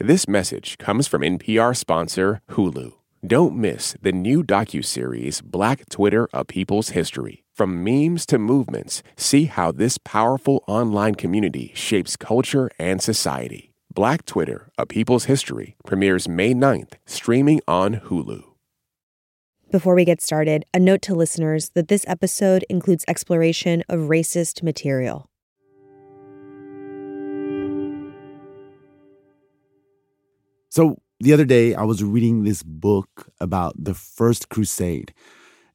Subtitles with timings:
[0.00, 2.92] This message comes from NPR sponsor Hulu.
[3.26, 7.42] Don't miss the new docuseries Black Twitter: A People's History.
[7.52, 13.72] From memes to movements, see how this powerful online community shapes culture and society.
[13.92, 18.44] Black Twitter: A People's History premieres May 9th, streaming on Hulu.
[19.72, 24.62] Before we get started, a note to listeners that this episode includes exploration of racist
[24.62, 25.27] material.
[30.78, 35.12] So, the other day, I was reading this book about the First Crusade.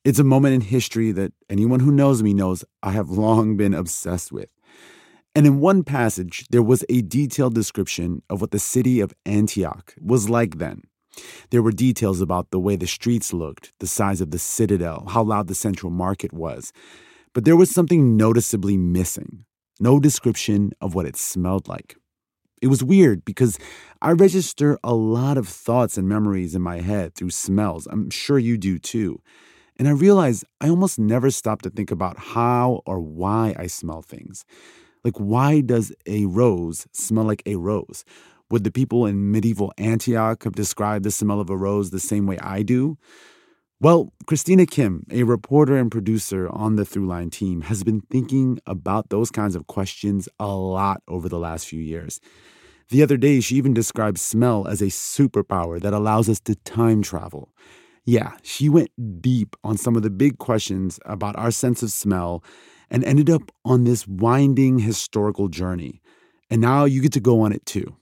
[0.05, 3.73] It's a moment in history that anyone who knows me knows I have long been
[3.73, 4.49] obsessed with.
[5.35, 9.94] And in one passage, there was a detailed description of what the city of Antioch
[9.99, 10.84] was like then.
[11.49, 15.23] There were details about the way the streets looked, the size of the citadel, how
[15.23, 16.72] loud the central market was.
[17.33, 19.44] But there was something noticeably missing
[19.80, 21.97] no description of what it smelled like.
[22.63, 23.59] It was weird because
[24.02, 27.89] I register a lot of thoughts and memories in my head through smells.
[27.91, 29.22] I'm sure you do too.
[29.78, 34.02] And I realized I almost never stop to think about how or why I smell
[34.02, 34.45] things.
[35.03, 38.06] Like, why does a rose smell like a rose?
[38.50, 42.25] Would the people in medieval Antioch have described the smell of a rose the same
[42.28, 42.97] way I do?
[43.81, 49.09] Well, Christina Kim, a reporter and producer on the Throughline team, has been thinking about
[49.09, 52.22] those kinds of questions a lot over the last few years.
[52.89, 57.02] The other day, she even described smell as a superpower that allows us to time
[57.02, 57.53] travel.
[58.06, 58.90] Yeah, she went
[59.22, 62.44] deep on some of the big questions about our sense of smell
[62.90, 66.02] and ended up on this winding historical journey.
[66.50, 67.95] And now you get to go on it too.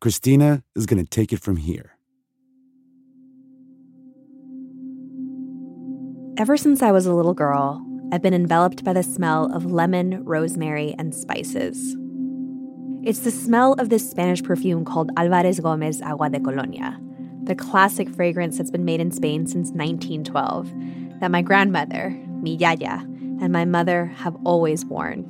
[0.00, 1.96] Christina is going to take it from here.
[6.38, 10.24] Ever since I was a little girl, I've been enveloped by the smell of lemon,
[10.24, 11.96] rosemary, and spices.
[13.04, 17.00] It's the smell of this Spanish perfume called Alvarez Gomez Agua de Colonia,
[17.42, 20.72] the classic fragrance that's been made in Spain since 1912,
[21.18, 23.04] that my grandmother, mi yaya,
[23.40, 25.26] and my mother have always worn.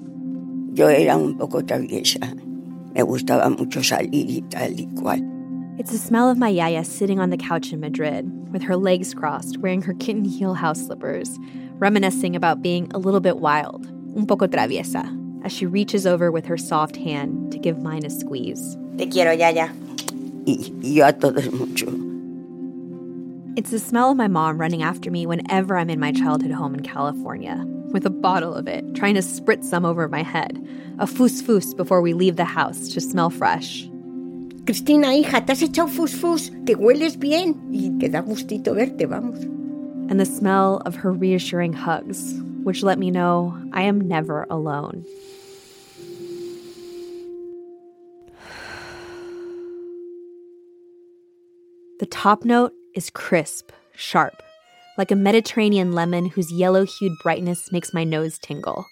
[0.75, 2.21] Yo era un poco traviesa.
[2.95, 5.23] Me gustaba mucho salir y tal y cual.
[5.79, 9.15] It's the smell of my yaya sitting on the couch in Madrid, with her legs
[9.15, 11.39] crossed, wearing her kitten heel house slippers,
[11.79, 16.47] reminiscing about being a little bit wild, un poco traviesa, as she reaches over with
[16.47, 18.77] her soft hand to give mine a squeeze.
[18.97, 19.73] Te quiero, Yaya.
[20.47, 21.87] Y, y yo a todos mucho.
[23.55, 26.75] It's the smell of my mom running after me whenever I'm in my childhood home
[26.75, 30.59] in California, with a bottle of it, trying to spritz some over my head,
[30.99, 33.87] a fus fus before we leave the house to smell fresh.
[34.65, 39.07] Cristina, hija, te has echado fus fus, te hueles bien y te da gustito verte,
[39.07, 39.45] vamos.
[40.09, 45.05] And the smell of her reassuring hugs, which let me know I am never alone.
[52.13, 54.43] Top note is crisp, sharp,
[54.99, 58.85] like a Mediterranean lemon whose yellow hued brightness makes my nose tingle.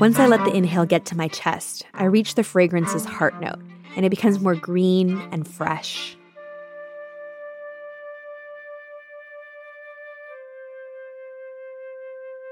[0.00, 3.58] Once I let the inhale get to my chest, I reach the fragrance's heart note,
[3.96, 6.16] and it becomes more green and fresh.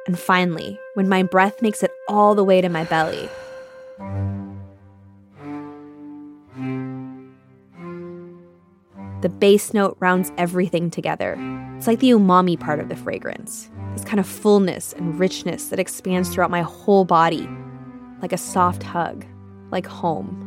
[0.08, 3.28] And finally, when my breath makes it all the way to my belly,
[9.24, 11.38] The base note rounds everything together.
[11.78, 15.78] It's like the umami part of the fragrance, this kind of fullness and richness that
[15.78, 17.48] expands throughout my whole body,
[18.20, 19.24] like a soft hug,
[19.70, 20.42] like home.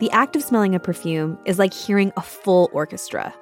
[0.00, 3.34] The act of smelling a perfume is like hearing a full orchestra.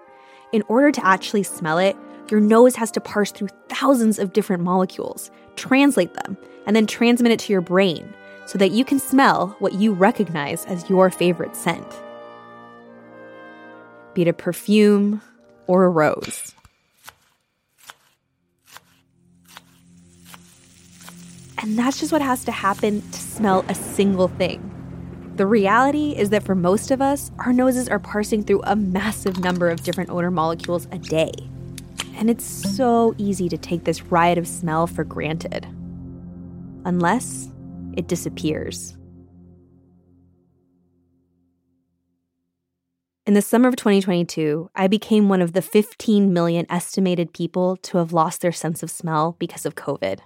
[0.52, 1.96] In order to actually smell it,
[2.30, 7.32] your nose has to parse through thousands of different molecules, translate them, and then transmit
[7.32, 8.12] it to your brain
[8.46, 11.86] so that you can smell what you recognize as your favorite scent.
[14.14, 15.22] Be it a perfume
[15.66, 16.54] or a rose.
[21.58, 24.68] And that's just what has to happen to smell a single thing.
[25.36, 29.38] The reality is that for most of us, our noses are parsing through a massive
[29.38, 31.32] number of different odor molecules a day.
[32.16, 35.66] And it's so easy to take this riot of smell for granted.
[36.84, 37.52] Unless
[37.96, 38.96] it disappears.
[43.24, 47.98] In the summer of 2022, I became one of the 15 million estimated people to
[47.98, 50.18] have lost their sense of smell because of COVID.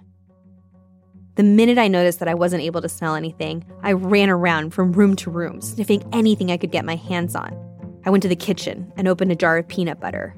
[1.35, 4.93] The minute I noticed that I wasn't able to smell anything, I ran around from
[4.93, 7.55] room to room, sniffing anything I could get my hands on.
[8.03, 10.35] I went to the kitchen and opened a jar of peanut butter.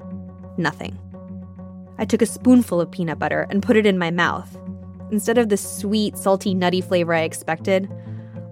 [0.58, 0.98] nothing.
[1.96, 4.54] I took a spoonful of peanut butter and put it in my mouth.
[5.10, 7.88] Instead of the sweet, salty, nutty flavor I expected,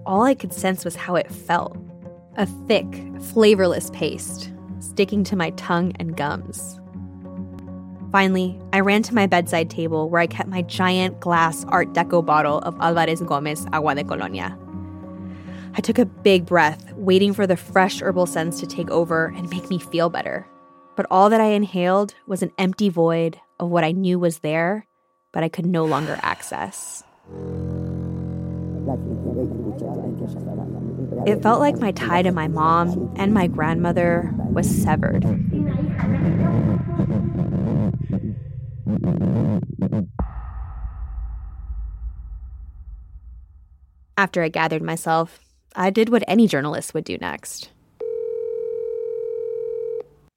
[0.05, 1.77] all I could sense was how it felt
[2.37, 2.85] a thick,
[3.33, 6.79] flavorless paste sticking to my tongue and gums.
[8.11, 12.25] Finally, I ran to my bedside table where I kept my giant glass Art Deco
[12.25, 14.57] bottle of Alvarez Gomez Agua de Colonia.
[15.75, 19.49] I took a big breath, waiting for the fresh herbal scents to take over and
[19.49, 20.47] make me feel better.
[20.95, 24.87] But all that I inhaled was an empty void of what I knew was there,
[25.31, 27.03] but I could no longer access.
[31.25, 35.23] It felt like my tie to my mom and my grandmother was severed.
[44.17, 45.39] After I gathered myself,
[45.75, 47.69] I did what any journalist would do next.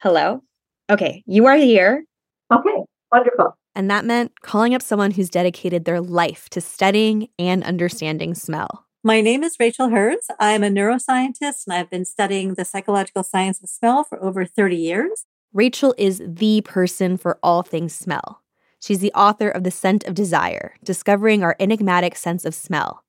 [0.01, 0.43] Hello?
[0.91, 2.05] Okay, you are here.
[2.53, 2.77] Okay,
[3.11, 3.57] wonderful.
[3.75, 8.87] And that meant calling up someone who's dedicated their life to studying and understanding smell.
[9.03, 10.27] My name is Rachel Herz.
[10.39, 14.77] I'm a neuroscientist and I've been studying the psychological science of smell for over 30
[14.77, 15.27] years.
[15.53, 18.43] Rachel is the person for all things smell.
[18.81, 23.05] She's the author of The Scent of Desire, discovering our enigmatic sense of smell.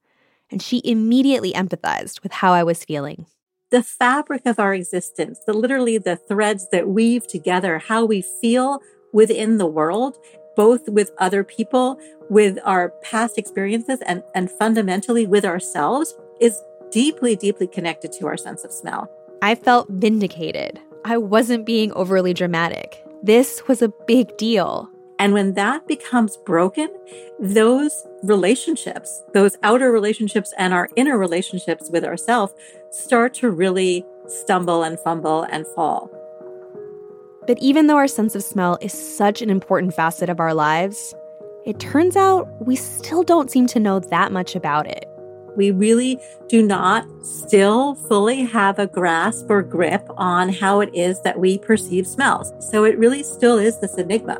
[0.52, 3.26] And she immediately empathized with how I was feeling.
[3.72, 8.80] The fabric of our existence, the literally the threads that weave together how we feel
[9.14, 10.18] within the world
[10.56, 16.62] both with other people, with our past experiences, and, and fundamentally with ourselves is
[16.92, 19.10] deeply, deeply connected to our sense of smell.
[19.42, 20.80] I felt vindicated.
[21.06, 23.04] I wasn't being overly dramatic.
[23.22, 24.90] This was a big deal.
[25.20, 26.90] And when that becomes broken,
[27.40, 32.54] those relationships, those outer relationships and our inner relationships with ourselves
[32.92, 36.10] start to really stumble and fumble and fall.
[37.46, 41.14] But even though our sense of smell is such an important facet of our lives,
[41.66, 45.10] it turns out we still don't seem to know that much about it.
[45.58, 51.22] We really do not still fully have a grasp or grip on how it is
[51.22, 52.52] that we perceive smells.
[52.60, 54.40] So it really still is this enigma.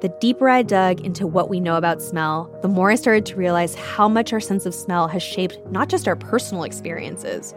[0.00, 3.36] The deeper I dug into what we know about smell, the more I started to
[3.36, 7.54] realize how much our sense of smell has shaped not just our personal experiences,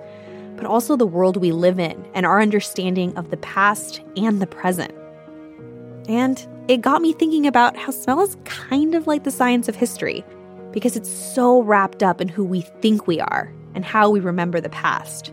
[0.57, 4.48] but also the world we live in and our understanding of the past and the
[4.48, 4.94] present.
[6.09, 9.75] And it got me thinking about how smell is kind of like the science of
[9.75, 10.25] history,
[10.71, 14.59] because it's so wrapped up in who we think we are and how we remember
[14.59, 15.31] the past.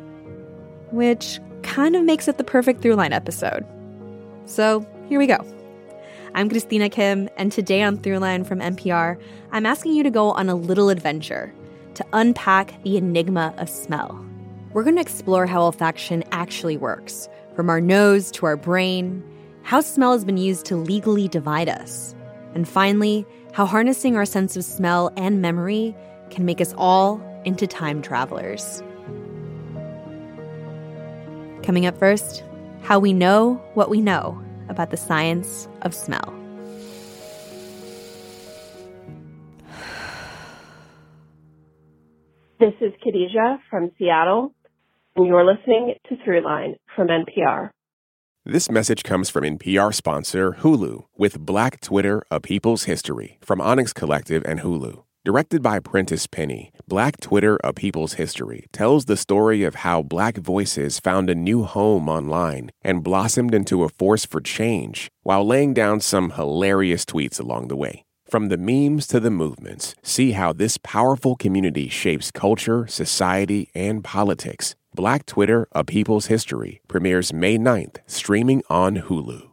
[0.90, 3.64] Which kind of makes it the perfect Throughline episode.
[4.46, 5.38] So here we go.
[6.34, 9.18] I'm Christina Kim, and today on Throughline from NPR,
[9.52, 11.52] I'm asking you to go on a little adventure
[11.94, 14.23] to unpack the enigma of smell
[14.74, 19.22] we're going to explore how olfaction actually works, from our nose to our brain,
[19.62, 22.12] how smell has been used to legally divide us,
[22.54, 25.94] and finally, how harnessing our sense of smell and memory
[26.30, 28.82] can make us all into time travelers.
[31.62, 32.42] Coming up first,
[32.82, 36.34] how we know what we know about the science of smell.
[42.58, 44.53] This is Khadija from Seattle
[45.16, 47.70] and you're listening to Throughline from NPR.
[48.44, 53.92] This message comes from NPR sponsor Hulu with Black Twitter, A People's History from Onyx
[53.92, 55.04] Collective and Hulu.
[55.24, 60.36] Directed by Prentice Penny, Black Twitter, A People's History tells the story of how black
[60.36, 65.72] voices found a new home online and blossomed into a force for change while laying
[65.72, 68.04] down some hilarious tweets along the way.
[68.26, 74.04] From the memes to the movements, see how this powerful community shapes culture, society, and
[74.04, 74.74] politics.
[74.94, 79.50] Black Twitter, A People's History premieres May 9th, streaming on Hulu.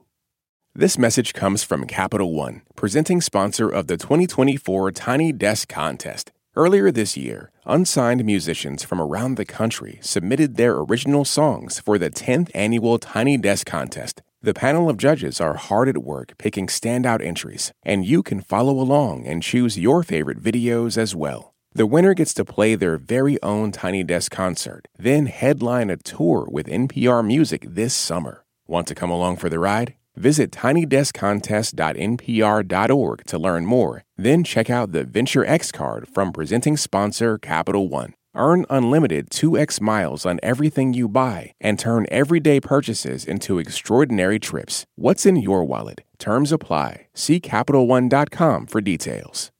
[0.75, 6.31] This message comes from Capital One, presenting sponsor of the 2024 Tiny Desk Contest.
[6.55, 12.11] Earlier this year, unsigned musicians from around the country submitted their original songs for the
[12.11, 14.21] 10th annual Tiny Desk Contest.
[14.43, 18.79] The panel of judges are hard at work picking standout entries, and you can follow
[18.79, 21.50] along and choose your favorite videos as well.
[21.73, 26.45] The winner gets to play their very own Tiny Desk concert, then headline a tour
[26.51, 28.43] with NPR Music this summer.
[28.67, 29.95] Want to come along for the ride?
[30.17, 34.03] Visit tinydeskcontest.npr.org to learn more.
[34.17, 38.15] Then check out the Venture X card from presenting sponsor Capital One.
[38.35, 44.83] Earn unlimited 2x miles on everything you buy and turn everyday purchases into extraordinary trips.
[44.95, 46.01] What's in your wallet?
[46.19, 47.07] Terms apply.
[47.13, 49.53] See CapitalOne.com for details.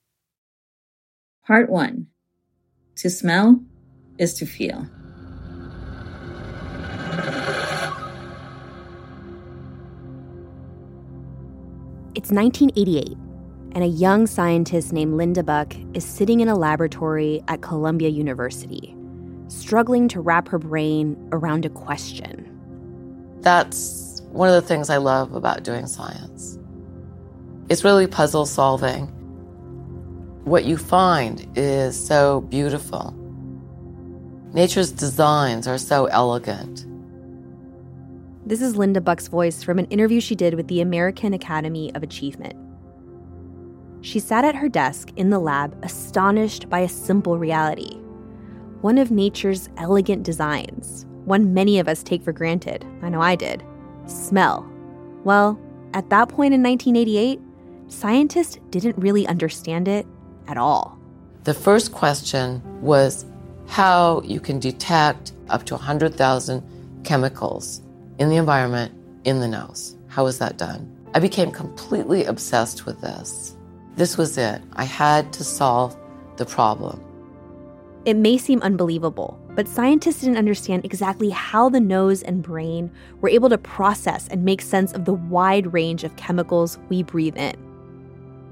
[1.46, 2.06] Part one
[2.98, 3.60] To smell
[4.20, 4.88] is to feel.
[12.14, 13.18] It's 1988,
[13.72, 18.96] and a young scientist named Linda Buck is sitting in a laboratory at Columbia University,
[19.48, 22.48] struggling to wrap her brain around a question.
[23.40, 26.60] That's one of the things I love about doing science.
[27.70, 29.12] It's really puzzle solving.
[30.44, 33.14] What you find is so beautiful.
[34.54, 36.88] Nature's designs are so elegant.
[38.48, 42.02] This is Linda Buck's voice from an interview she did with the American Academy of
[42.02, 42.56] Achievement.
[44.02, 47.98] She sat at her desk in the lab, astonished by a simple reality
[48.82, 52.84] one of nature's elegant designs, one many of us take for granted.
[53.04, 53.64] I know I did.
[54.08, 54.68] Smell.
[55.24, 55.62] Well,
[55.94, 57.40] at that point in 1988,
[57.90, 60.08] scientists didn't really understand it
[60.48, 60.98] at all.
[61.44, 63.26] The first question was
[63.68, 66.64] how you can detect up to 100,000
[67.04, 67.82] chemicals
[68.20, 68.94] in the environment
[69.24, 69.96] in the nose.
[70.08, 70.96] How was that done?
[71.14, 73.56] I became completely obsessed with this.
[73.96, 74.62] This was it.
[74.74, 75.98] I had to solve
[76.38, 77.04] the problem.
[78.06, 83.30] It may seem unbelievable, but scientists didn't understand exactly how the nose and brain were
[83.30, 87.71] able to process and make sense of the wide range of chemicals we breathe in.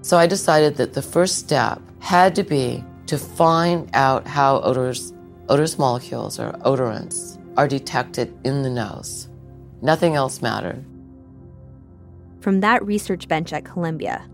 [0.01, 5.13] So I decided that the first step had to be to find out how odors,
[5.49, 9.29] odorous molecules or odorants are detected in the nose.
[9.81, 10.85] Nothing else mattered.
[12.39, 14.25] From that research bench at Columbia,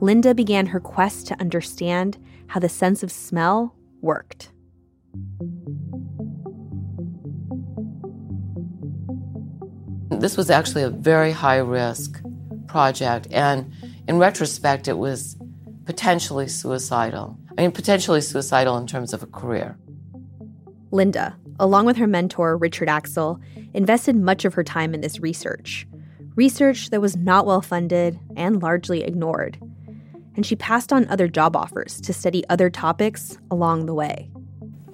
[0.00, 4.50] Linda began her quest to understand how the sense of smell worked.
[10.10, 12.20] This was actually a very high risk
[12.66, 13.72] project, and
[14.08, 15.36] in retrospect, it was
[15.84, 17.38] potentially suicidal.
[17.56, 19.78] I mean, potentially suicidal in terms of a career.
[20.90, 23.38] Linda, along with her mentor, Richard Axel,
[23.74, 25.86] invested much of her time in this research.
[26.36, 29.58] Research that was not well funded and largely ignored.
[30.36, 34.30] And she passed on other job offers to study other topics along the way.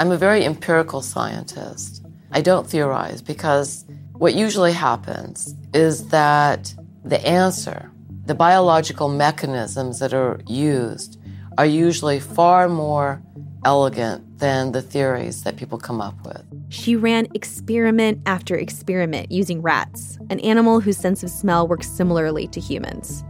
[0.00, 2.04] I'm a very empirical scientist.
[2.32, 7.92] I don't theorize because what usually happens is that the answer,
[8.26, 11.20] the biological mechanisms that are used,
[11.58, 13.22] are usually far more
[13.64, 16.42] elegant than the theories that people come up with.
[16.68, 22.48] She ran experiment after experiment using rats, an animal whose sense of smell works similarly
[22.48, 23.24] to humans.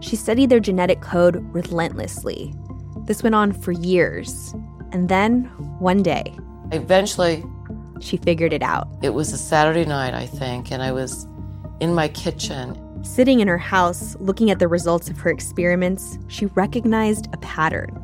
[0.00, 2.54] She studied their genetic code relentlessly.
[3.06, 4.54] This went on for years.
[4.92, 5.44] And then,
[5.78, 6.36] one day,
[6.70, 7.44] eventually,
[8.00, 8.88] she figured it out.
[9.02, 11.26] It was a Saturday night, I think, and I was
[11.80, 12.76] in my kitchen.
[13.02, 18.00] Sitting in her house, looking at the results of her experiments, she recognized a pattern.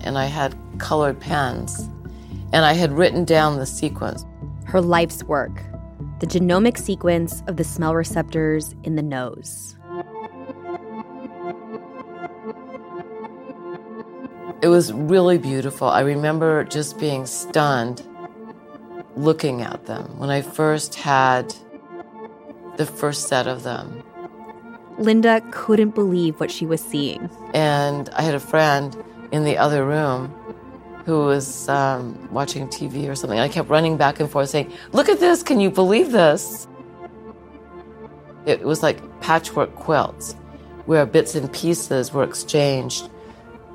[0.00, 1.88] And I had colored pens,
[2.52, 4.24] and I had written down the sequence.
[4.64, 5.62] Her life's work,
[6.20, 9.76] the genomic sequence of the smell receptors in the nose.
[14.60, 15.88] It was really beautiful.
[15.88, 18.02] I remember just being stunned
[19.14, 21.54] looking at them when I first had
[22.76, 24.02] the first set of them.
[24.98, 27.30] Linda couldn't believe what she was seeing.
[27.54, 28.96] And I had a friend
[29.32, 30.28] in the other room
[31.06, 33.38] who was um, watching TV or something.
[33.38, 36.66] I kept running back and forth saying, Look at this, can you believe this?
[38.44, 40.34] It was like patchwork quilts
[40.86, 43.08] where bits and pieces were exchanged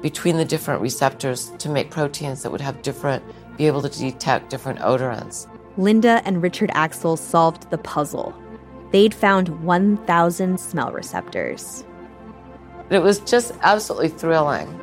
[0.02, 3.24] between the different receptors to make proteins that would have different,
[3.58, 5.48] be able to detect different odorants.
[5.78, 8.34] Linda and Richard Axel solved the puzzle.
[8.94, 11.84] They'd found 1,000 smell receptors.
[12.90, 14.80] It was just absolutely thrilling.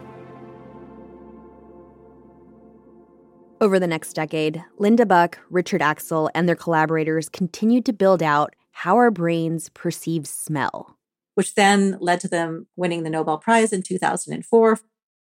[3.63, 8.55] Over the next decade, Linda Buck, Richard Axel, and their collaborators continued to build out
[8.73, 10.99] how our brains perceive smell.
[11.35, 14.79] Which then led to them winning the Nobel Prize in 2004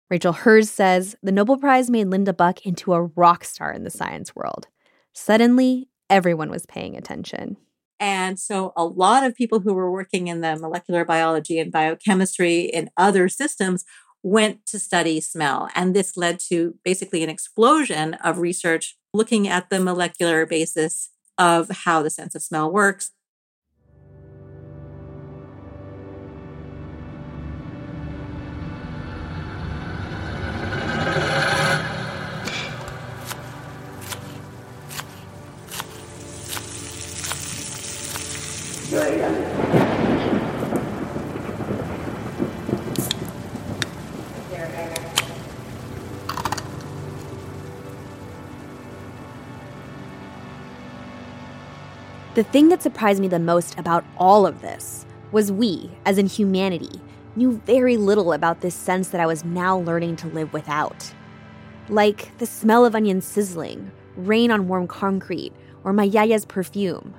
[0.09, 3.91] Rachel Herz says the Nobel Prize made Linda Buck into a rock star in the
[3.91, 4.67] science world.
[5.13, 7.57] Suddenly, everyone was paying attention.
[7.99, 12.69] And so, a lot of people who were working in the molecular biology and biochemistry
[12.73, 13.83] and other systems
[14.23, 15.69] went to study smell.
[15.75, 21.69] And this led to basically an explosion of research looking at the molecular basis of
[21.69, 23.11] how the sense of smell works.
[52.39, 56.25] The thing that surprised me the most about all of this was we, as in
[56.25, 57.01] humanity,
[57.35, 61.13] knew very little about this sense that I was now learning to live without.
[61.89, 65.51] Like the smell of onions sizzling, rain on warm concrete,
[65.83, 67.13] or my yaya's perfume.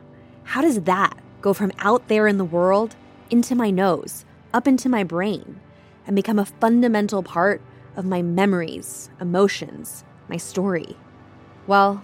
[0.45, 2.97] How does that go from out there in the world
[3.29, 4.25] into my nose,
[4.55, 5.61] up into my brain,
[6.07, 7.61] and become a fundamental part
[7.95, 10.97] of my memories, emotions, my story?
[11.67, 12.03] Well,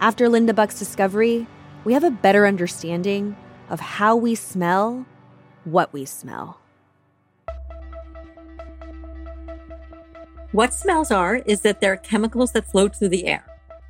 [0.00, 1.46] after Linda Buck's discovery,
[1.88, 3.34] we have a better understanding
[3.70, 5.06] of how we smell
[5.64, 6.60] what we smell.
[10.52, 13.42] What smells are is that they're chemicals that float through the air.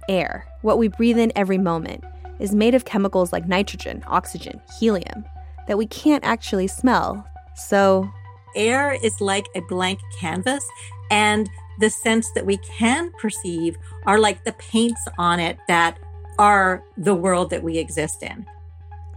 [0.08, 2.04] Air, what we breathe in every moment,
[2.38, 5.24] is made of chemicals like nitrogen, oxygen, helium
[5.66, 7.26] that we can't actually smell.
[7.56, 8.08] So,
[8.54, 10.64] air is like a blank canvas,
[11.10, 11.50] and
[11.80, 13.76] the scents that we can perceive
[14.06, 15.98] are like the paints on it that
[16.38, 18.46] are the world that we exist in.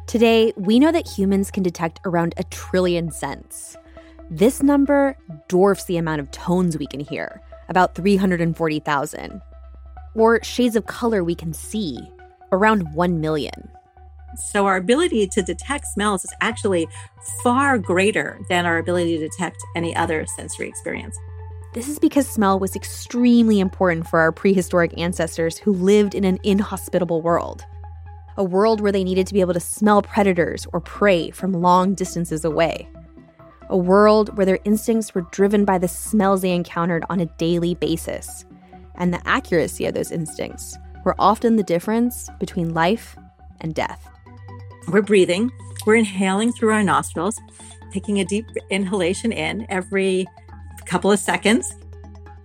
[0.07, 3.77] Today, we know that humans can detect around a trillion scents.
[4.29, 9.41] This number dwarfs the amount of tones we can hear, about 340,000.
[10.15, 11.99] Or shades of color we can see,
[12.51, 13.69] around 1 million.
[14.37, 16.87] So, our ability to detect smells is actually
[17.43, 21.17] far greater than our ability to detect any other sensory experience.
[21.73, 26.39] This is because smell was extremely important for our prehistoric ancestors who lived in an
[26.43, 27.65] inhospitable world.
[28.37, 31.93] A world where they needed to be able to smell predators or prey from long
[31.93, 32.89] distances away
[33.71, 37.73] a world where their instincts were driven by the smells they encountered on a daily
[37.73, 38.45] basis.
[38.95, 43.15] And the accuracy of those instincts were often the difference between life
[43.61, 44.07] and death.
[44.89, 45.51] We're breathing,
[45.85, 47.39] we're inhaling through our nostrils,
[47.93, 50.27] taking a deep inhalation in every
[50.85, 51.73] couple of seconds.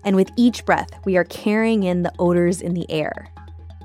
[0.04, 3.28] And with each breath, we are carrying in the odors in the air.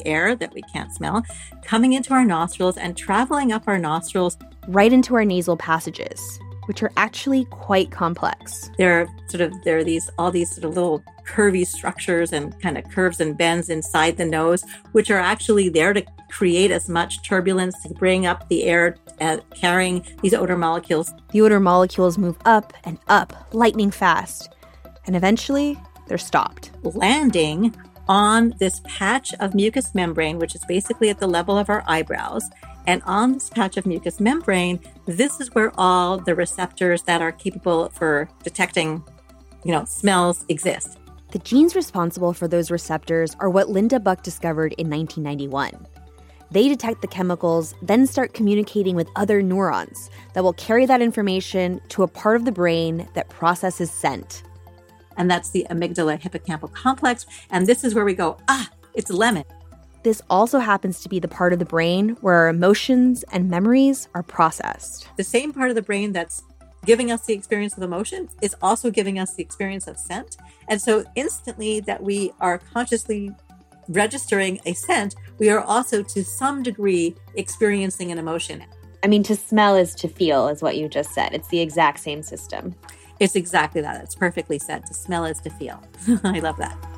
[0.05, 1.24] Air that we can't smell
[1.63, 6.84] coming into our nostrils and traveling up our nostrils right into our nasal passages, which
[6.84, 8.70] are actually quite complex.
[8.77, 12.60] There are sort of there are these all these sort of little curvy structures and
[12.62, 16.89] kind of curves and bends inside the nose, which are actually there to create as
[16.89, 21.13] much turbulence to bring up the air uh, carrying these odor molecules.
[21.32, 24.54] The odor molecules move up and up, lightning fast,
[25.06, 26.71] and eventually they're stopped.
[26.84, 27.76] Landing
[28.08, 32.43] on this patch of mucous membrane, which is basically at the level of our eyebrows.
[32.88, 37.32] And on this patch of mucous membrane, this is where all the receptors that are
[37.32, 39.04] capable for detecting,
[39.63, 40.98] you know, smells exist.
[41.32, 45.88] The genes responsible for those receptors are what Linda Buck discovered in 1991.
[46.52, 51.80] They detect the chemicals, then start communicating with other neurons that will carry that information
[51.89, 54.44] to a part of the brain that processes scent.
[55.15, 57.26] And that's the amygdala hippocampal complex.
[57.50, 59.46] And this is where we go, ah, it's lemon.
[60.04, 64.08] This also happens to be the part of the brain where our emotions and memories
[64.16, 65.08] are processed.
[65.18, 66.44] The same part of the brain that's
[66.86, 70.38] giving us the experience of emotion is also giving us the experience of scent.
[70.68, 73.32] And so, instantly, that we are consciously
[73.90, 78.64] registering a scent, we are also to some degree experiencing an emotion.
[79.04, 81.34] I mean, to smell is to feel, is what you just said.
[81.34, 82.76] It's the exact same system.
[83.20, 84.02] It's exactly that.
[84.02, 84.86] It's perfectly said.
[84.88, 85.82] To smell is to feel.
[86.24, 86.90] I love that.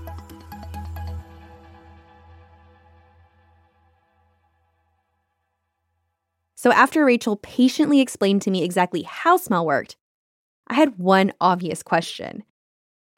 [6.63, 9.97] So, after Rachel patiently explained to me exactly how smell worked,
[10.67, 12.43] I had one obvious question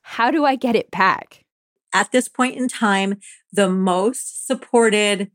[0.01, 1.45] How do I get it back?
[1.93, 3.19] At this point in time,
[3.53, 5.29] the most supported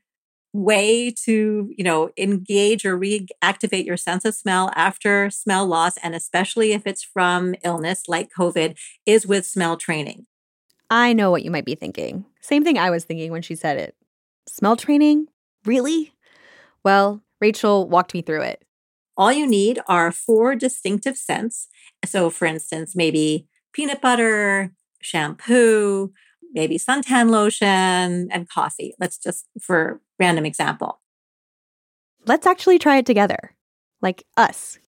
[0.52, 6.12] way to, you know, engage or reactivate your sense of smell after smell loss, and
[6.16, 10.26] especially if it's from illness like COVID, is with smell training.
[10.90, 12.24] I know what you might be thinking.
[12.40, 13.94] Same thing I was thinking when she said it.
[14.48, 15.28] Smell training?
[15.64, 16.12] Really?
[16.82, 18.64] Well, Rachel walked me through it.
[19.16, 21.68] All you need are four distinctive scents.
[22.04, 24.72] So, for instance, maybe peanut butter,
[25.02, 26.12] shampoo,
[26.52, 28.94] maybe suntan lotion, and coffee.
[28.98, 31.00] Let's just for random example.
[32.26, 33.56] Let's actually try it together,
[34.02, 34.78] like us.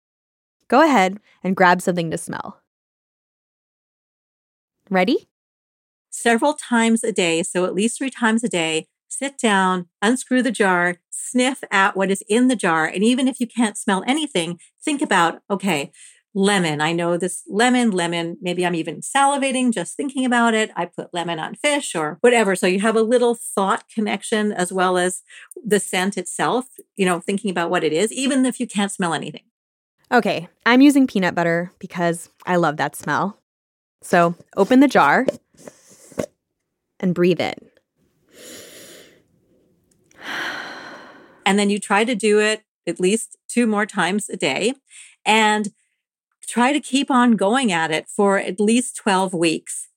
[0.68, 2.60] Go ahead and grab something to smell.
[4.90, 5.28] Ready?
[6.10, 10.50] Several times a day, so at least three times a day, sit down, unscrew the
[10.50, 10.96] jar,
[11.32, 12.86] sniff at what is in the jar.
[12.86, 15.90] And even if you can't smell anything, think about, okay,
[16.34, 16.80] lemon.
[16.80, 18.36] I know this lemon, lemon.
[18.40, 20.70] Maybe I'm even salivating just thinking about it.
[20.76, 22.56] I put lemon on fish or whatever.
[22.56, 25.22] So you have a little thought connection as well as
[25.64, 26.66] the scent itself,
[26.96, 29.44] you know, thinking about what it is, even if you can't smell anything.
[30.10, 33.38] Okay, I'm using peanut butter because I love that smell.
[34.02, 35.26] So open the jar
[37.00, 37.54] and breathe in.
[41.44, 44.74] And then you try to do it at least two more times a day.
[45.24, 45.72] And
[46.46, 49.88] try to keep on going at it for at least 12 weeks.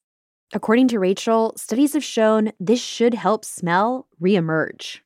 [0.54, 5.00] According to Rachel, studies have shown this should help smell reemerge.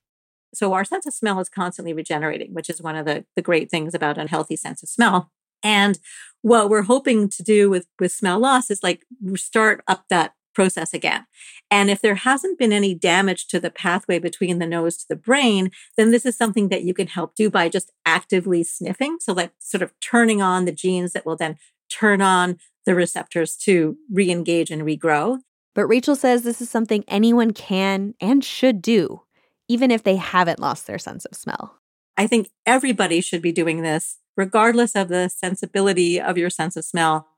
[0.53, 3.69] So our sense of smell is constantly regenerating, which is one of the, the great
[3.71, 5.31] things about unhealthy sense of smell.
[5.63, 5.99] And
[6.41, 10.93] what we're hoping to do with, with smell loss is like start up that process
[10.93, 11.25] again.
[11.71, 15.15] And if there hasn't been any damage to the pathway between the nose to the
[15.15, 19.19] brain, then this is something that you can help do by just actively sniffing.
[19.21, 21.55] So, like sort of turning on the genes that will then
[21.89, 25.37] turn on the receptors to re engage and regrow.
[25.75, 29.21] But Rachel says this is something anyone can and should do,
[29.69, 31.77] even if they haven't lost their sense of smell.
[32.17, 36.83] I think everybody should be doing this, regardless of the sensibility of your sense of
[36.83, 37.28] smell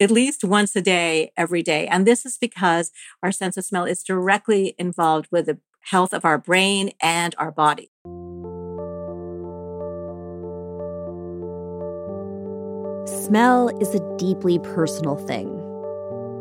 [0.00, 1.86] at least once a day, every day.
[1.86, 2.90] And this is because
[3.22, 7.50] our sense of smell is directly involved with the health of our brain and our
[7.50, 7.90] body.
[13.06, 15.56] Smell is a deeply personal thing.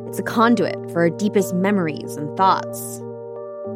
[0.07, 3.01] It's a conduit for our deepest memories and thoughts.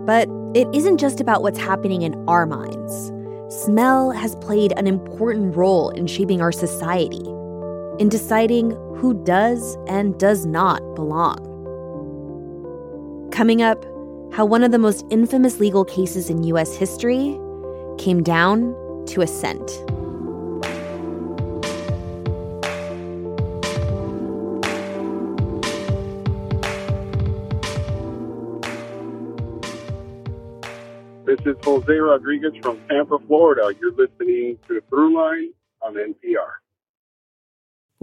[0.06, 3.12] But it isn't just about what's happening in our minds.
[3.63, 7.24] Smell has played an important role in shaping our society
[8.00, 11.38] in deciding who does and does not belong.
[13.32, 13.84] Coming up,
[14.34, 17.40] how one of the most infamous legal cases in US history
[17.98, 18.74] came down
[19.08, 19.68] to a scent.
[31.26, 33.74] This is Jose Rodriguez from Tampa, Florida.
[33.80, 35.50] You're listening to Throughline
[35.82, 36.62] on NPR.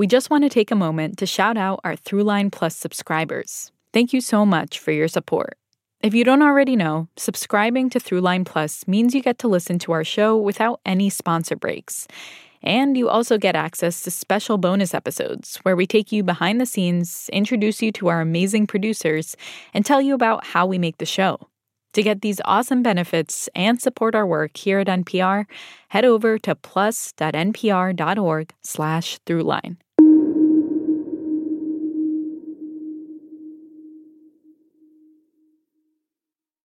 [0.00, 3.70] We just want to take a moment to shout out our Throughline Plus subscribers.
[3.92, 5.58] Thank you so much for your support.
[6.00, 9.92] If you don't already know, subscribing to Throughline Plus means you get to listen to
[9.92, 12.08] our show without any sponsor breaks.
[12.62, 16.64] And you also get access to special bonus episodes where we take you behind the
[16.64, 19.36] scenes, introduce you to our amazing producers,
[19.74, 21.36] and tell you about how we make the show.
[21.92, 25.44] To get these awesome benefits and support our work here at NPR,
[25.88, 28.54] head over to plus.npr.org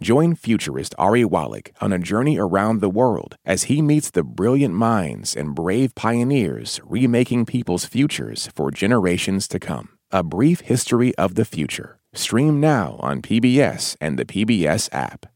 [0.00, 4.74] Join futurist Ari Wallach on a journey around the world as he meets the brilliant
[4.74, 9.98] minds and brave pioneers remaking people's futures for generations to come.
[10.12, 11.98] A Brief History of the Future.
[12.14, 15.26] Stream now on PBS and the PBS app.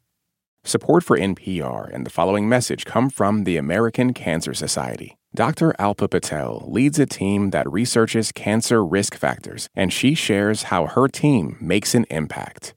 [0.63, 5.17] Support for NPR and the following message come from the American Cancer Society.
[5.35, 5.75] Dr.
[5.81, 11.09] Alpa Patel leads a team that researches cancer risk factors, and she shares how her
[11.09, 12.75] team makes an impact.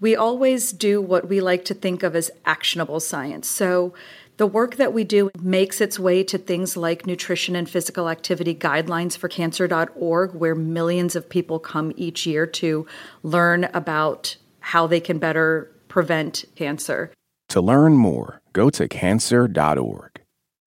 [0.00, 3.48] We always do what we like to think of as actionable science.
[3.48, 3.94] So,
[4.36, 8.54] the work that we do makes its way to things like nutrition and physical activity
[8.54, 12.86] guidelines for cancer.org, where millions of people come each year to
[13.24, 17.10] learn about how they can better prevent cancer.
[17.48, 20.17] To learn more, go to cancer.org.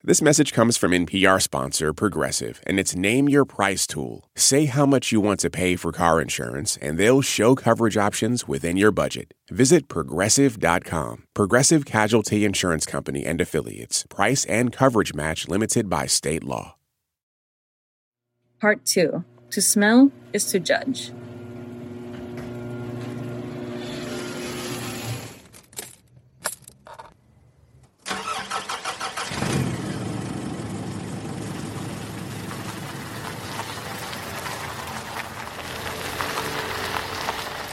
[0.03, 4.27] This message comes from NPR sponsor Progressive and its Name Your Price tool.
[4.35, 8.47] Say how much you want to pay for car insurance, and they'll show coverage options
[8.47, 9.35] within your budget.
[9.51, 11.25] Visit progressive.com.
[11.35, 14.07] Progressive Casualty Insurance Company and Affiliates.
[14.09, 16.77] Price and coverage match limited by state law.
[18.59, 21.11] Part 2 To smell is to judge.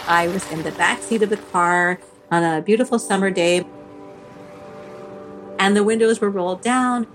[0.09, 3.66] I was in the back seat of the car on a beautiful summer day,
[5.59, 7.07] and the windows were rolled down.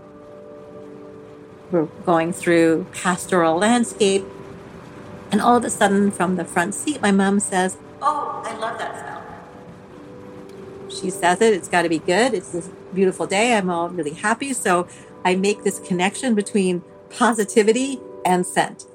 [1.72, 4.24] We're going through pastoral landscape,
[5.32, 8.78] and all of a sudden, from the front seat, my mom says, "Oh, I love
[8.78, 9.22] that smell."
[10.90, 11.52] She says it.
[11.52, 12.36] It's got to be good.
[12.36, 13.58] It's this beautiful day.
[13.58, 14.54] I'm all really happy.
[14.54, 14.88] So
[15.26, 18.86] I make this connection between positivity and scent.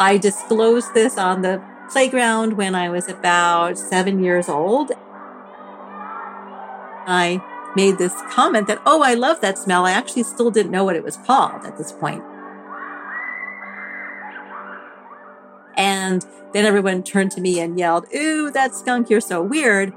[0.00, 4.92] I disclosed this on the playground when I was about seven years old.
[7.06, 7.42] I
[7.74, 9.86] made this comment that, oh, I love that smell.
[9.86, 12.22] I actually still didn't know what it was called at this point.
[15.76, 19.92] And then everyone turned to me and yelled, Ooh, that skunk, you're so weird.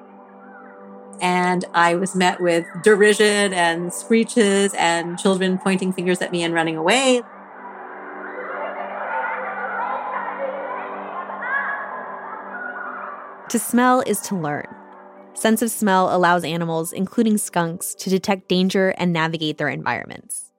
[1.19, 6.53] And I was met with derision and screeches and children pointing fingers at me and
[6.53, 7.21] running away.
[13.51, 14.65] To smell is to learn.
[15.33, 20.53] Sense of smell allows animals, including skunks, to detect danger and navigate their environments.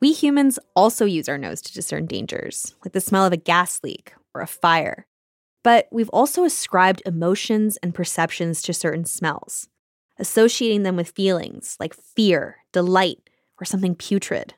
[0.00, 3.78] We humans also use our nose to discern dangers, like the smell of a gas
[3.84, 5.06] leak or a fire.
[5.62, 9.68] But we've also ascribed emotions and perceptions to certain smells,
[10.18, 14.54] associating them with feelings like fear, delight, or something putrid.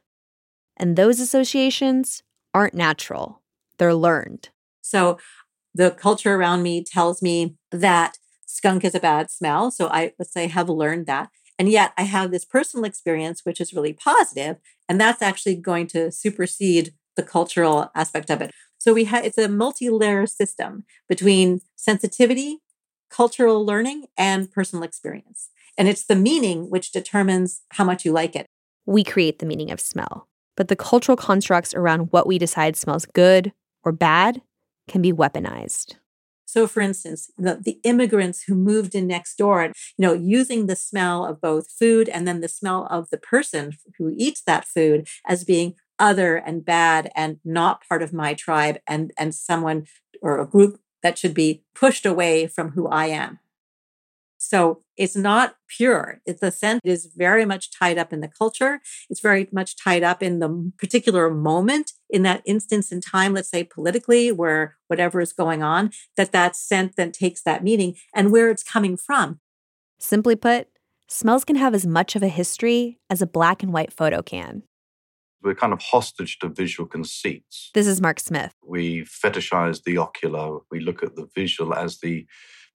[0.78, 2.22] And those associations
[2.54, 3.42] aren't natural,
[3.76, 4.48] they're learned.
[4.80, 5.18] So
[5.76, 9.70] the culture around me tells me that skunk is a bad smell.
[9.70, 11.28] So I, let's say, have learned that.
[11.58, 14.56] And yet I have this personal experience, which is really positive,
[14.88, 18.50] and that's actually going to supersede the cultural aspect of it.
[18.78, 22.58] So we have it's a multi-layer system between sensitivity,
[23.10, 25.48] cultural learning, and personal experience.
[25.78, 28.46] And it's the meaning which determines how much you like it.
[28.84, 33.06] We create the meaning of smell, but the cultural constructs around what we decide smells
[33.06, 34.42] good or bad
[34.88, 35.96] can be weaponized.
[36.48, 40.66] So, for instance, the, the immigrants who moved in next door, and you know, using
[40.66, 44.64] the smell of both food and then the smell of the person who eats that
[44.64, 49.86] food as being other and bad and not part of my tribe and and someone
[50.22, 53.38] or a group that should be pushed away from who I am.
[54.48, 56.20] So it's not pure.
[56.24, 58.80] It's the scent is very much tied up in the culture.
[59.10, 63.50] It's very much tied up in the particular moment in that instance in time, let's
[63.50, 68.30] say politically, where whatever is going on, that that scent then takes that meaning and
[68.30, 69.40] where it's coming from.
[69.98, 70.68] Simply put,
[71.08, 74.62] smells can have as much of a history as a black and white photo can.
[75.42, 77.70] We're kind of hostage to visual conceits.
[77.74, 78.52] This is Mark Smith.
[78.64, 80.60] We fetishize the ocular.
[80.70, 82.26] We look at the visual as the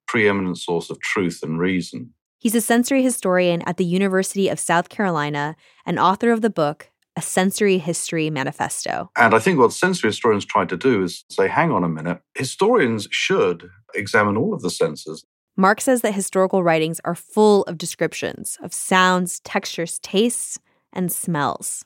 [0.08, 2.14] preeminent source of truth and reason.
[2.38, 6.90] He's a sensory historian at the University of South Carolina and author of the book,
[7.16, 9.12] A Sensory History Manifesto.
[9.16, 12.20] And I think what sensory historians try to do is say, hang on a minute,
[12.34, 15.24] historians should examine all of the senses.
[15.56, 20.58] Mark says that historical writings are full of descriptions of sounds, textures, tastes,
[20.92, 21.86] and smells.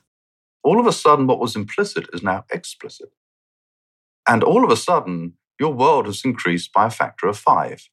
[0.62, 3.10] All of a sudden, what was implicit is now explicit.
[4.26, 7.88] And all of a sudden, your world has increased by a factor of five.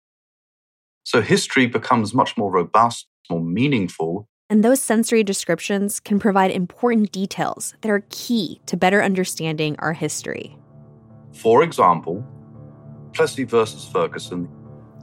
[1.04, 4.28] So history becomes much more robust, more meaningful.
[4.50, 9.94] And those sensory descriptions can provide important details that are key to better understanding our
[9.94, 10.58] history.
[11.34, 12.26] For example,
[13.14, 14.48] Plessy versus Ferguson.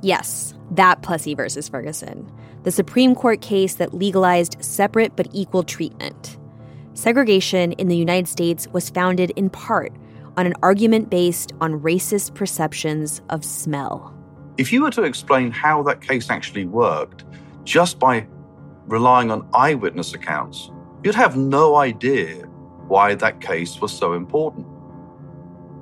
[0.02, 2.30] Yes, that Plessy versus Ferguson,
[2.62, 6.38] the Supreme Court case that legalized separate but equal treatment.
[6.94, 9.92] Segregation in the United States was founded in part
[10.36, 14.14] on an argument based on racist perceptions of smell.
[14.56, 17.24] If you were to explain how that case actually worked
[17.64, 18.26] just by
[18.86, 20.70] relying on eyewitness accounts,
[21.04, 22.46] you'd have no idea
[22.88, 24.66] why that case was so important.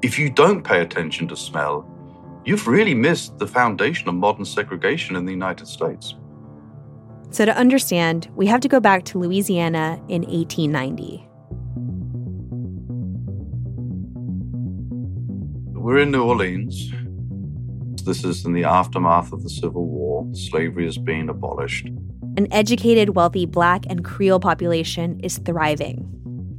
[0.02, 1.88] If you don't pay attention to smell,
[2.44, 6.14] you've really missed the foundation of modern segregation in the United States.
[7.31, 11.28] So, to understand, we have to go back to Louisiana in 1890.
[15.78, 16.92] We're in New Orleans.
[18.09, 20.27] This is in the aftermath of the Civil War.
[20.33, 21.88] Slavery has been abolished.
[22.38, 26.09] An educated, wealthy Black and Creole population is thriving.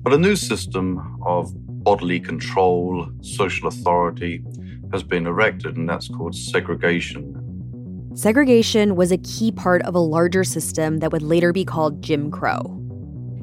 [0.04, 1.52] But a new system of
[1.84, 4.44] bodily control, social authority
[4.92, 8.12] has been erected, and that's called segregation.
[8.14, 12.30] Segregation was a key part of a larger system that would later be called Jim
[12.30, 12.80] Crow.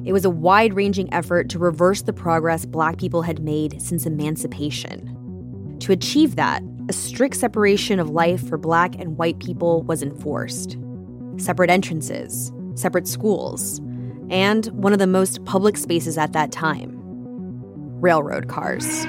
[0.05, 4.05] It was a wide ranging effort to reverse the progress Black people had made since
[4.05, 5.77] emancipation.
[5.81, 10.77] To achieve that, a strict separation of life for Black and white people was enforced.
[11.35, 13.79] Separate entrances, separate schools,
[14.29, 16.93] and one of the most public spaces at that time
[17.99, 19.05] railroad cars.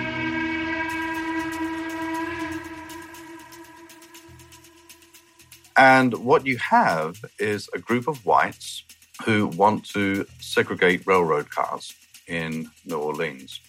[5.76, 8.82] And what you have is a group of whites
[9.24, 11.94] who want to segregate railroad cars
[12.26, 13.60] in New Orleans.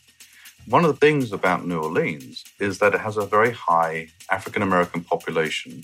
[0.67, 4.61] One of the things about New Orleans is that it has a very high African
[4.61, 5.83] American population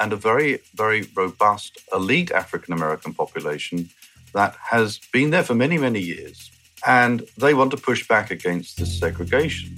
[0.00, 3.88] and a very, very robust elite African American population
[4.32, 6.50] that has been there for many, many years.
[6.86, 9.74] And they want to push back against this segregation.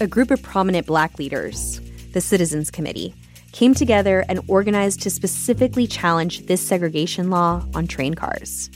[0.00, 1.80] A group of prominent black leaders,
[2.12, 3.14] the Citizens Committee,
[3.52, 8.70] came together and organized to specifically challenge this segregation law on train cars.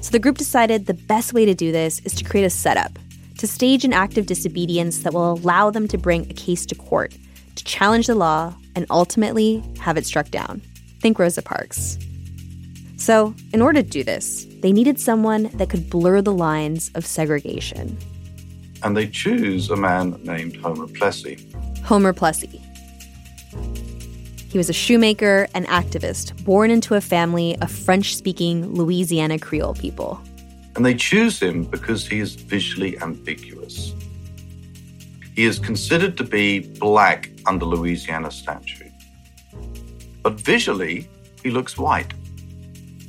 [0.00, 2.98] So the group decided the best way to do this is to create a setup
[3.40, 6.74] to stage an act of disobedience that will allow them to bring a case to
[6.74, 7.16] court,
[7.56, 10.60] to challenge the law, and ultimately have it struck down.
[11.00, 11.98] Think Rosa Parks.
[12.98, 17.06] So, in order to do this, they needed someone that could blur the lines of
[17.06, 17.96] segregation.
[18.82, 21.38] And they choose a man named Homer Plessy.
[21.82, 22.60] Homer Plessy.
[24.50, 29.74] He was a shoemaker and activist born into a family of French speaking Louisiana Creole
[29.74, 30.20] people.
[30.74, 33.94] And they choose him because he is visually ambiguous.
[35.36, 38.90] He is considered to be black under Louisiana statute.
[40.24, 41.08] But visually,
[41.44, 42.12] he looks white.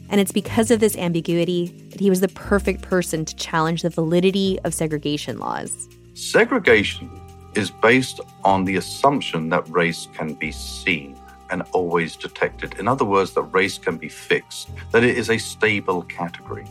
[0.09, 3.89] And it's because of this ambiguity that he was the perfect person to challenge the
[3.89, 5.89] validity of segregation laws.
[6.13, 7.09] Segregation
[7.55, 11.17] is based on the assumption that race can be seen
[11.51, 12.79] and always detected.
[12.79, 16.65] In other words, that race can be fixed, that it is a stable category.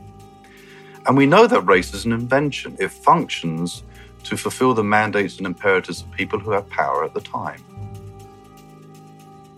[1.06, 2.76] And we know that race is an invention.
[2.78, 3.84] It functions
[4.24, 7.64] to fulfill the mandates and imperatives of people who have power at the time.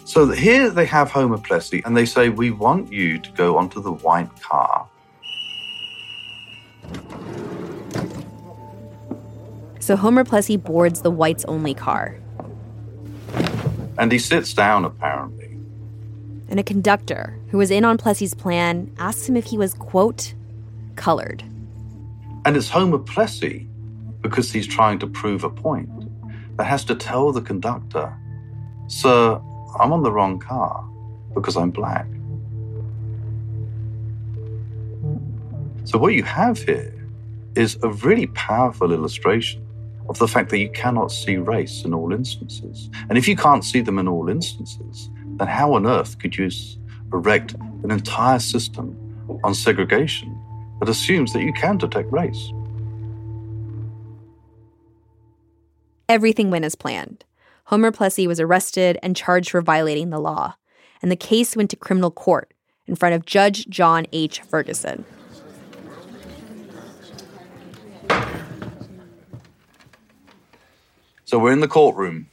[0.05, 3.81] So here they have Homer Plessy, and they say, We want you to go onto
[3.81, 4.87] the white car.
[9.81, 12.22] So Homer Plessy boards the whites only car.
[14.03, 15.57] And he sits down, apparently.
[16.49, 20.35] And a conductor who was in on Plessy's plan asks him if he was, quote,
[20.97, 21.45] colored.
[22.45, 23.69] And it's Homer Plessy,
[24.21, 25.89] because he's trying to prove a point,
[26.57, 28.13] that has to tell the conductor,
[28.89, 29.41] Sir,
[29.79, 30.85] I'm on the wrong car
[31.33, 32.09] because I'm black.
[35.85, 36.93] So, what you have here
[37.55, 39.65] is a really powerful illustration
[40.09, 42.91] of the fact that you cannot see race in all instances.
[43.09, 46.51] And if you can't see them in all instances, then how on earth could you
[47.13, 48.97] erect an entire system
[49.45, 50.39] on segregation
[50.81, 52.53] that assumes that you can detect race?
[56.09, 57.25] Everything went as planned.
[57.67, 60.57] Homer Plessy was arrested and charged for violating the law,
[61.01, 62.53] and the case went to criminal court
[62.87, 64.41] in front of Judge John H.
[64.41, 65.05] Ferguson.
[71.33, 72.27] So we're in the courtroom,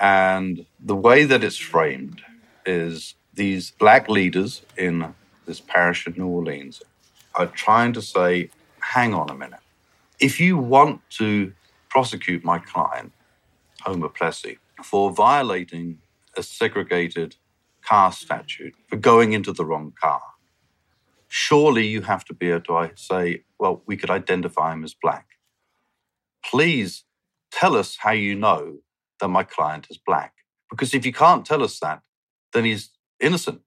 [0.00, 2.22] and the way that it's framed
[2.64, 6.82] is these black leaders in this parish of New Orleans
[7.34, 8.48] are trying to say,
[8.80, 9.60] hang on a minute.
[10.18, 11.52] If you want to
[11.90, 13.12] prosecute my client,
[13.82, 15.98] Homer Plessy, for violating
[16.34, 17.36] a segregated
[17.82, 20.22] car statute, for going into the wrong car.
[21.28, 25.26] Surely you have to be able to say, well, we could identify him as black.
[26.42, 27.04] Please
[27.50, 28.78] tell us how you know
[29.20, 30.34] that my client is black.
[30.70, 32.00] Because if you can't tell us that,
[32.52, 33.60] then he's innocent.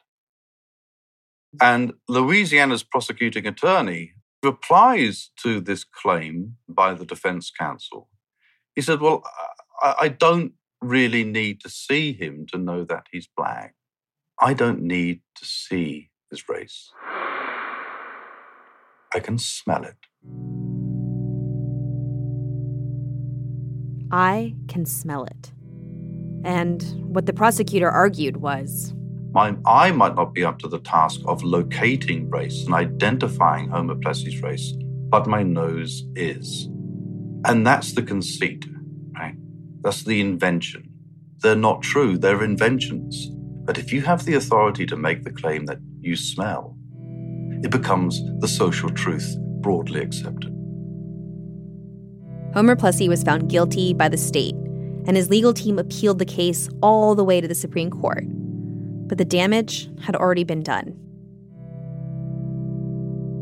[1.61, 8.09] And Louisiana's prosecuting attorney replies to this claim by the defense counsel.
[8.75, 9.23] He said, Well,
[9.81, 13.75] I, don't really need to see him to know that he's black.
[14.39, 16.91] I don't need to see his race.
[19.13, 20.62] I can smell it.
[24.13, 25.51] I can smell it.
[26.45, 28.93] And what the prosecutor argued was
[29.31, 33.95] my eye might not be up to the task of locating race and identifying Homer
[33.95, 34.71] Plessy's race,
[35.09, 36.65] but my nose is.
[37.45, 38.67] And that's the conceit,
[39.17, 39.33] right?
[39.81, 40.87] That's the invention.
[41.39, 43.31] They're not true, they're inventions.
[43.65, 46.77] But if you have the authority to make the claim that you smell,
[47.63, 50.53] it becomes the social truth broadly accepted.
[52.53, 54.53] Homer Plessy was found guilty by the state,
[55.07, 58.25] and his legal team appealed the case all the way to the Supreme Court.
[59.07, 60.95] But the damage had already been done.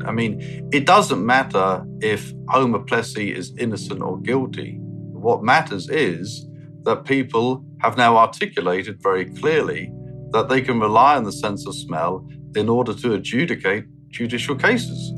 [0.08, 0.40] I mean,
[0.72, 4.78] it doesn't matter if Homer Plessy is innocent or guilty.
[4.80, 6.48] What matters is
[6.84, 9.92] that people have now articulated very clearly
[10.32, 15.12] that they can rely on the sense of smell in order to adjudicate judicial cases.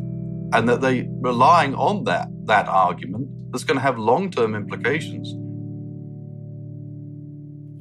[0.52, 5.32] And that they relying on that, that argument that's going to have long-term implications.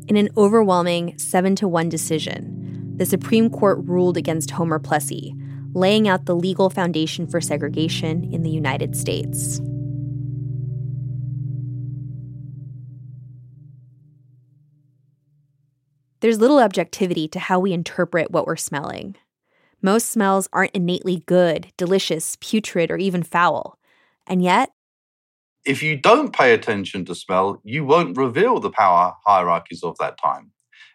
[0.07, 5.35] In an overwhelming 7 to 1 decision, the Supreme Court ruled against Homer Plessy,
[5.73, 9.61] laying out the legal foundation for segregation in the United States.
[16.21, 19.17] There's little objectivity to how we interpret what we're smelling.
[19.81, 23.79] Most smells aren't innately good, delicious, putrid, or even foul.
[24.27, 24.71] And yet,
[25.65, 30.19] if you don't pay attention to smell, you won't reveal the power hierarchies of that
[30.23, 30.51] time.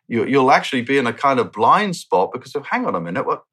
[0.08, 3.02] You, will actually be in a kind of blind spot because of, hang on a
[3.02, 3.44] minute, what?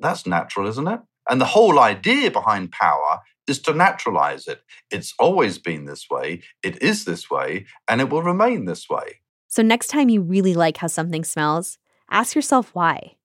[0.00, 1.00] That's natural, isn't it?
[1.28, 4.62] And the whole idea behind power is to naturalize it.
[4.90, 9.20] It's always been this way, it is this way, and it will remain this way.
[9.48, 11.76] So, next time you really like how something smells,
[12.10, 13.16] ask yourself why.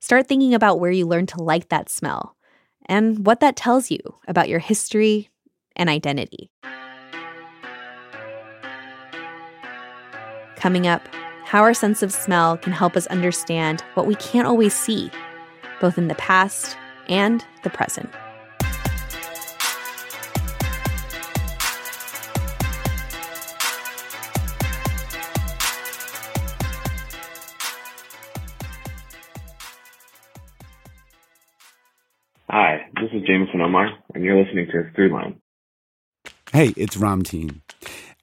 [0.00, 2.36] Start thinking about where you learned to like that smell
[2.86, 5.28] and what that tells you about your history
[5.76, 6.50] and identity.
[10.56, 11.02] Coming up,
[11.44, 15.10] how our sense of smell can help us understand what we can't always see,
[15.80, 16.76] both in the past
[17.08, 18.08] and the present.
[32.48, 35.41] Hi, this is Jameson Omar, and you're listening to Throughline.
[36.52, 37.62] Hey, it's Ramteen.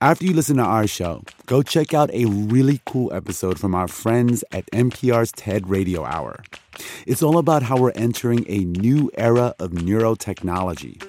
[0.02, 3.88] After you listen to our show, go check out a really cool episode from our
[3.88, 6.44] friends at NPR's TED Radio Hour.
[7.08, 11.04] It's all about how we're entering a new era of neurotechnology.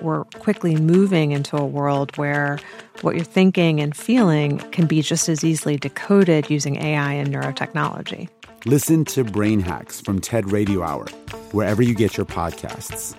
[0.00, 2.60] We're quickly moving into a world where
[3.00, 8.28] what you're thinking and feeling can be just as easily decoded using AI and neurotechnology.
[8.66, 11.06] Listen to Brain Hacks from TED Radio Hour,
[11.50, 13.18] wherever you get your podcasts.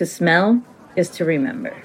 [0.00, 0.62] To smell
[0.96, 1.76] is to remember.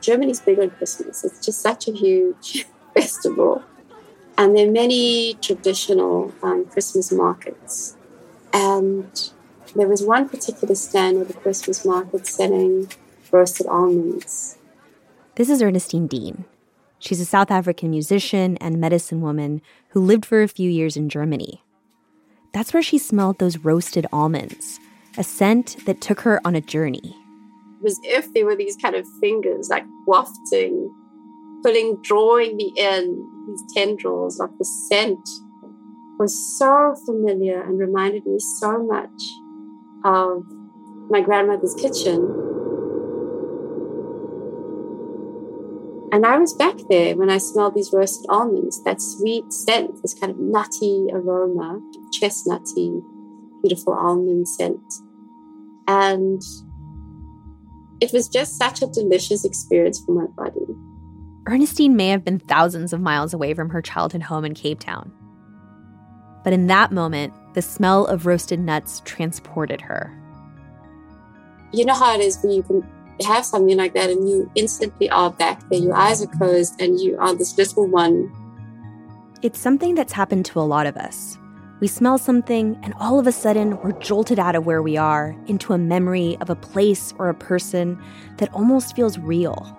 [0.00, 1.24] Germany's big on Christmas.
[1.24, 2.64] It's just such a huge
[2.94, 3.64] festival.
[4.38, 7.96] And there are many traditional um, Christmas markets.
[8.52, 9.32] And
[9.74, 12.88] there was one particular stand with a Christmas market selling
[13.32, 14.58] roasted almonds.
[15.34, 16.44] This is Ernestine Deane.
[17.00, 21.08] She's a South African musician and medicine woman who lived for a few years in
[21.08, 21.64] Germany.
[22.52, 24.78] That's where she smelled those roasted almonds,
[25.16, 27.16] a scent that took her on a journey.
[27.78, 30.94] It was if there were these kind of fingers like wafting,
[31.62, 35.28] pulling, drawing me in, these tendrils of the scent
[36.18, 39.22] was so familiar and reminded me so much
[40.04, 40.44] of
[41.10, 42.20] my grandmother's kitchen.
[46.12, 50.12] And I was back there when I smelled these roasted almonds, that sweet scent, this
[50.12, 51.80] kind of nutty aroma,
[52.12, 53.02] chestnutty,
[53.62, 54.80] beautiful almond scent.
[55.88, 56.42] And
[58.00, 60.60] it was just such a delicious experience for my body.
[61.46, 65.12] Ernestine may have been thousands of miles away from her childhood home in Cape Town.
[66.44, 70.16] But in that moment, the smell of roasted nuts transported her.
[71.72, 72.86] You know how it is when you can
[73.24, 75.80] have something like that and you instantly are back there.
[75.80, 78.32] Your eyes are closed and you are this little one.
[79.42, 81.38] It's something that's happened to a lot of us.
[81.82, 85.34] We smell something, and all of a sudden, we're jolted out of where we are
[85.48, 88.00] into a memory of a place or a person
[88.36, 89.76] that almost feels real.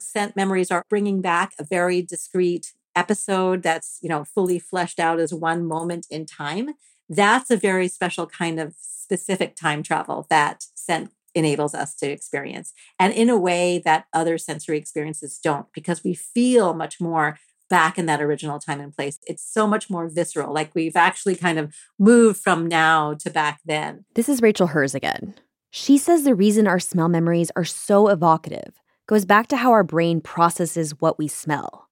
[0.00, 5.20] Scent memories are bringing back a very discrete episode that's, you know, fully fleshed out
[5.20, 6.70] as one moment in time.
[7.08, 12.72] That's a very special kind of specific time travel that scent enables us to experience
[12.98, 17.38] and in a way that other sensory experiences don't because we feel much more
[17.68, 21.34] back in that original time and place it's so much more visceral like we've actually
[21.34, 24.04] kind of moved from now to back then.
[24.14, 25.34] This is rachel herz again.
[25.70, 28.74] She says the reason our smell memories are so evocative
[29.06, 31.88] goes back to how our brain processes what we smell.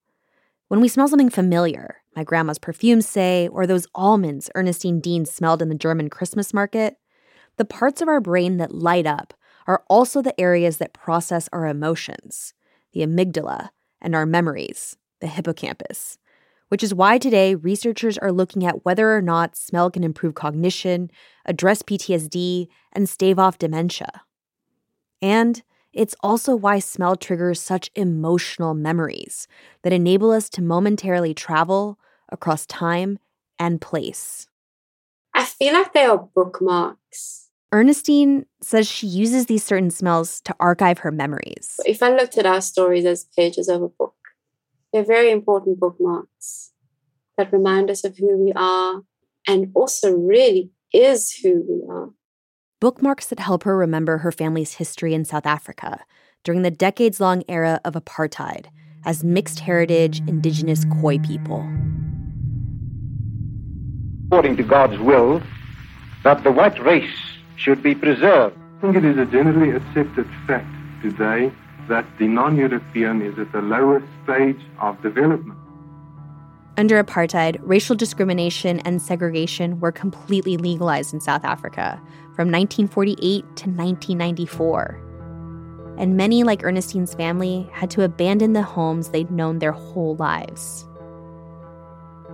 [0.69, 5.61] When we smell something familiar my grandma's perfume say or those almonds ernestine deane smelled
[5.61, 6.97] in the german christmas market
[7.57, 9.35] the parts of our brain that light up
[9.67, 12.55] are also the areas that process our emotions,
[12.93, 13.71] the amygdala,
[14.01, 16.19] and our memories, the hippocampus.
[16.69, 21.11] Which is why today researchers are looking at whether or not smell can improve cognition,
[21.45, 24.23] address PTSD, and stave off dementia.
[25.23, 25.63] And
[25.93, 29.47] it's also why smell triggers such emotional memories
[29.83, 31.99] that enable us to momentarily travel
[32.31, 33.19] across time
[33.59, 34.49] and place.
[35.33, 40.99] I feel like they are bookmarks Ernestine says she uses these certain smells to archive
[40.99, 41.79] her memories.
[41.85, 44.15] If I looked at our stories as pages of a book,
[44.93, 46.73] they're very important bookmarks
[47.37, 49.03] that remind us of who we are
[49.47, 52.11] and also really is who we are.
[52.81, 56.05] Bookmarks that help her remember her family's history in South Africa
[56.45, 58.67] during the decades long era of apartheid
[59.05, 61.69] as mixed heritage indigenous Khoi people.
[64.27, 65.41] According to God's will,
[66.25, 67.17] that the white race
[67.57, 68.57] should be preserved.
[68.79, 70.67] I think it is a generally accepted fact
[71.03, 71.53] today
[71.89, 75.59] that the non European is at the lowest stage of development.
[76.79, 82.01] Under apartheid, racial discrimination and segregation were completely legalized in South Africa
[82.35, 85.03] from 1948 to 1994.
[85.99, 90.87] And many, like Ernestine's family, had to abandon the homes they'd known their whole lives.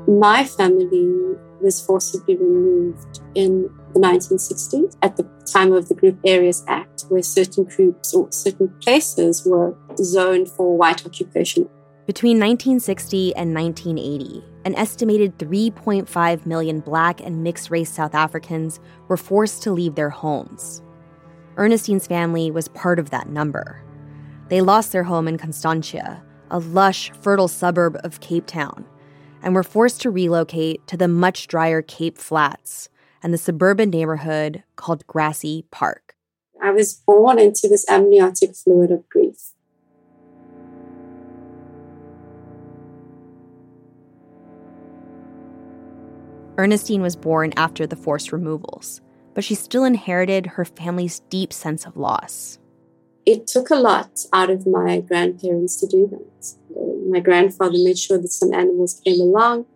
[0.09, 6.65] My family was forcibly removed in the 1960s at the time of the Group Areas
[6.69, 11.69] Act, where certain groups or certain places were zoned for white occupation.
[12.07, 19.17] Between 1960 and 1980, an estimated 3.5 million black and mixed race South Africans were
[19.17, 20.83] forced to leave their homes.
[21.57, 23.83] Ernestine's family was part of that number.
[24.49, 28.85] They lost their home in Constantia, a lush, fertile suburb of Cape Town,
[29.43, 32.89] and were forced to relocate to the much drier Cape Flats
[33.23, 36.15] and the suburban neighborhood called Grassy Park.
[36.63, 39.53] I was born into this amniotic fluid of grief.
[46.59, 49.01] Ernestine was born after the forced removals,
[49.35, 52.59] but she still inherited her family's deep sense of loss.
[53.25, 56.55] It took a lot out of my grandparents to do that.
[57.09, 59.67] My grandfather made sure that some animals came along,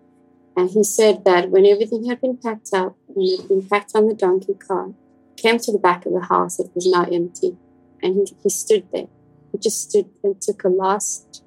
[0.57, 3.93] and he said that when everything had been packed up, when it had been packed
[3.95, 4.93] on the donkey cart,
[5.37, 7.59] came to the back of the house that was now empty,
[8.03, 9.09] and he, he stood there.
[9.53, 11.45] He just stood and took a last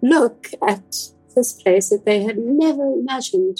[0.00, 3.58] look at this place that they had never imagined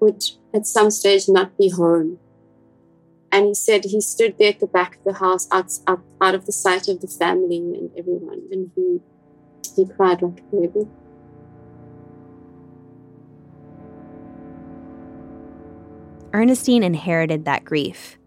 [0.00, 2.18] would at some stage not be home.
[3.32, 6.34] And he said he stood there at the back of the house, out, out, out
[6.34, 9.00] of the sight of the family and everyone, and he,
[9.74, 10.88] he cried like a baby.
[16.34, 18.18] Ernestine inherited that grief,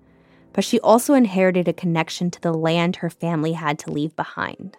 [0.53, 4.77] but she also inherited a connection to the land her family had to leave behind.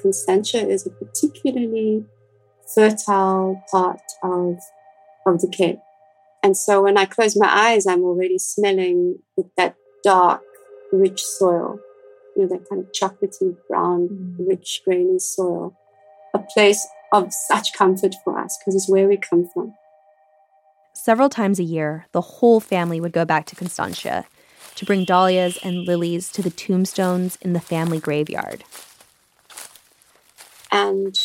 [0.00, 2.06] Constantia is a particularly
[2.74, 4.58] fertile part of,
[5.26, 5.78] of the Cape.
[6.42, 9.18] And so when I close my eyes, I'm already smelling
[9.58, 10.42] that dark,
[10.90, 11.80] rich soil,
[12.34, 14.48] you know, that kind of chocolatey brown, mm.
[14.48, 15.76] rich, grainy soil.
[16.32, 19.74] A place of such comfort for us because it's where we come from.
[21.00, 24.26] Several times a year, the whole family would go back to Constantia
[24.74, 28.64] to bring dahlias and lilies to the tombstones in the family graveyard.
[30.72, 31.16] And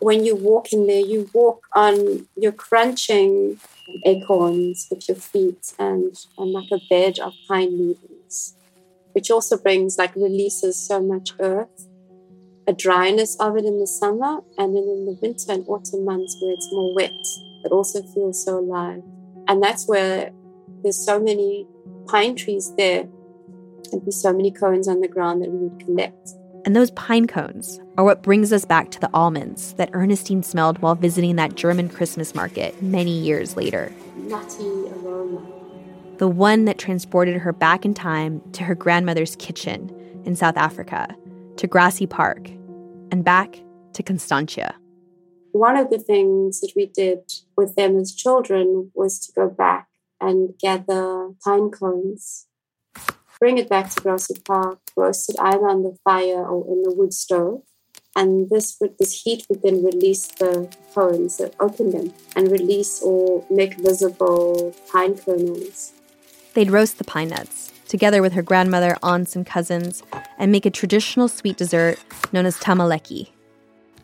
[0.00, 3.60] when you walk in there, you walk on, you're crunching
[4.06, 8.54] acorns with your feet and, and like a bed of pine needles,
[9.12, 11.86] which also brings, like, releases so much earth,
[12.66, 16.34] a dryness of it in the summer, and then in the winter and autumn months
[16.40, 17.12] where it's more wet,
[17.66, 19.02] it also feels so alive.
[19.48, 20.30] And that's where
[20.82, 21.66] there's so many
[22.06, 23.02] pine trees there,
[23.92, 26.30] and there's so many cones on the ground that we would collect
[26.66, 30.80] and those pine cones are what brings us back to the almonds that Ernestine smelled
[30.80, 33.92] while visiting that German Christmas market many years later.
[34.16, 35.46] Nutty aroma.
[36.16, 39.94] The one that transported her back in time to her grandmother's kitchen
[40.24, 41.14] in South Africa,
[41.56, 42.48] to Grassy Park,
[43.12, 43.60] and back
[43.92, 44.74] to Constantia.
[45.52, 47.20] One of the things that we did
[47.56, 49.88] with them as children was to go back
[50.20, 52.46] and gather pine cones
[53.38, 56.92] bring it back to Grassy Park, roast it either on the fire or in the
[56.92, 57.62] wood stove.
[58.14, 63.02] And this would, this heat would then release the cones, so open them and release
[63.02, 65.92] or make visible pine kernels.
[66.54, 70.02] They'd roast the pine nuts together with her grandmother, aunts, and cousins,
[70.38, 71.98] and make a traditional sweet dessert
[72.32, 73.28] known as tameletjie.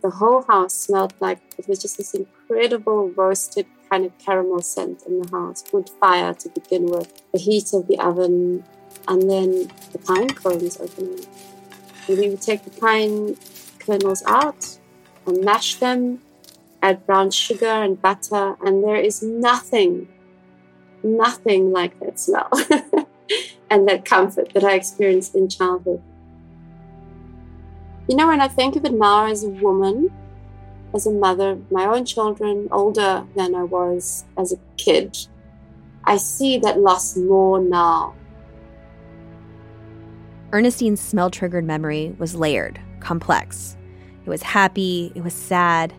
[0.03, 2.15] The whole house smelled like it was just this
[2.53, 5.65] incredible roasted kind of caramel scent in the house.
[5.73, 8.65] Wood fire to begin with, the heat of the oven,
[9.09, 11.27] and then the pine cones opening.
[12.09, 13.37] And we would take the pine
[13.79, 14.79] kernels out
[15.27, 16.21] and mash them,
[16.83, 20.09] add brown sugar and butter, and there is nothing,
[21.03, 22.51] nothing like that smell
[23.71, 26.03] and that comfort that I experienced in childhood.
[28.09, 30.11] You know, when I think of it now as a woman,
[30.95, 35.16] as a mother my own children, older than I was as a kid,
[36.05, 38.14] I see that loss more now
[40.53, 43.76] Ernestine's smell triggered memory was layered, complex.
[44.24, 45.95] It was happy, it was sad.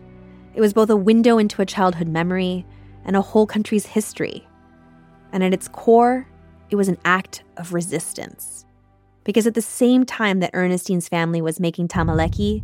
[0.54, 2.64] It was both a window into a childhood memory
[3.04, 4.46] and a whole country's history.
[5.32, 6.28] And at its core,
[6.70, 8.64] it was an act of resistance.
[9.24, 12.62] Because at the same time that Ernestine's family was making tameletjie,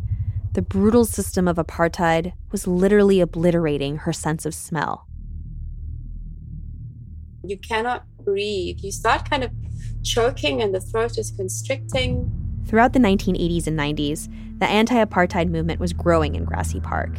[0.53, 5.07] the brutal system of apartheid was literally obliterating her sense of smell.
[7.43, 8.79] You cannot breathe.
[8.81, 9.51] You start kind of
[10.03, 12.29] choking and the throat is constricting.
[12.67, 17.17] Throughout the 1980s and 90s, the anti apartheid movement was growing in Grassy Park,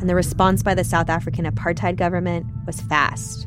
[0.00, 3.46] and the response by the South African apartheid government was fast.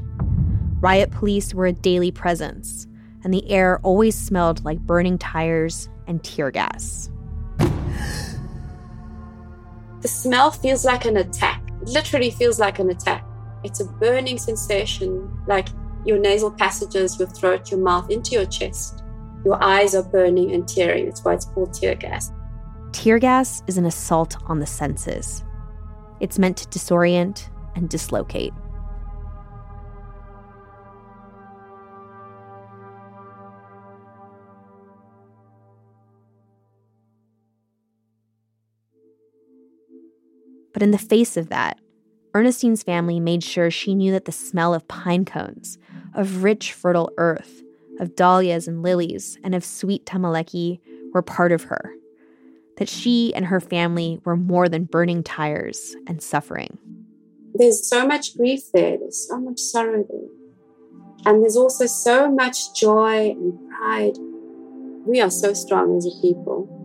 [0.80, 2.88] Riot police were a daily presence,
[3.23, 7.09] and the air always smelled like burning tires and tear gas.
[10.05, 11.63] The smell feels like an attack.
[11.81, 13.25] It literally feels like an attack.
[13.63, 15.69] It's a burning sensation, like
[16.05, 19.01] your nasal passages, your throat, your mouth into your chest.
[19.43, 21.05] Your eyes are burning and tearing.
[21.05, 22.31] That's why it's called tear gas.
[22.91, 25.43] Tear gas is an assault on the senses.
[26.19, 28.53] It's meant to disorient and dislocate.
[40.76, 41.80] But in the face of that,
[42.34, 45.78] Ernestine's family made sure she knew that the smell of pine cones,
[46.13, 47.63] of rich, fertile earth,
[47.97, 50.82] of dahlias and lilies, and of sweet tameletjie
[51.13, 51.93] were part of her.
[52.76, 56.78] That she and her family were more than burning tires and suffering.
[57.53, 60.30] There's so much grief there, there's so much sorrow there.
[61.26, 64.17] And there's also so much joy and pride.
[65.07, 66.84] We are so strong as a people.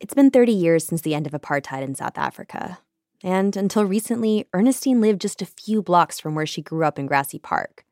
[0.00, 2.78] It's been 30 years since the end of apartheid in South Africa.
[3.22, 7.06] And until recently, Ernestine lived just a few blocks from where she grew up in
[7.06, 7.84] Grassy Park.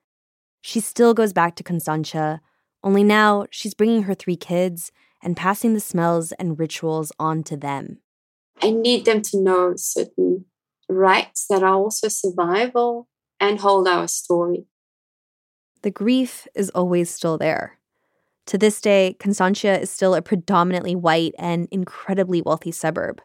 [0.60, 2.40] She still goes back to Constantia,
[2.84, 7.56] only now she's bringing her three kids and passing the smells and rituals on to
[7.56, 7.98] them.
[8.62, 10.44] I need them to know certain
[10.88, 13.08] rights that are also survival
[13.40, 14.66] and hold our story.
[15.82, 17.78] The grief is always still there.
[18.46, 23.20] To this day, Constantia is still a predominantly white and incredibly wealthy suburb.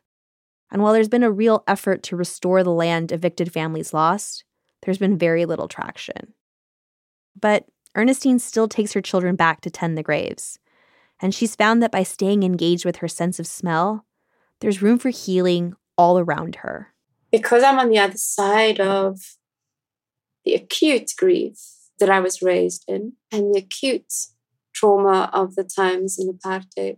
[0.72, 4.46] And while there's been a real effort to restore the land evicted families lost,
[4.82, 6.34] there's been very little traction.
[7.40, 7.66] But
[7.96, 10.58] Ernestine still takes her children back to tend the graves.
[11.20, 14.06] And she's found that by staying engaged with her sense of smell,
[14.60, 16.94] there's room for healing all around her.
[17.32, 19.38] Because I'm on the other side of
[20.46, 21.60] the acute grief
[22.00, 24.12] that I was raised in and the acute
[24.82, 26.98] trauma of the times in apartheid,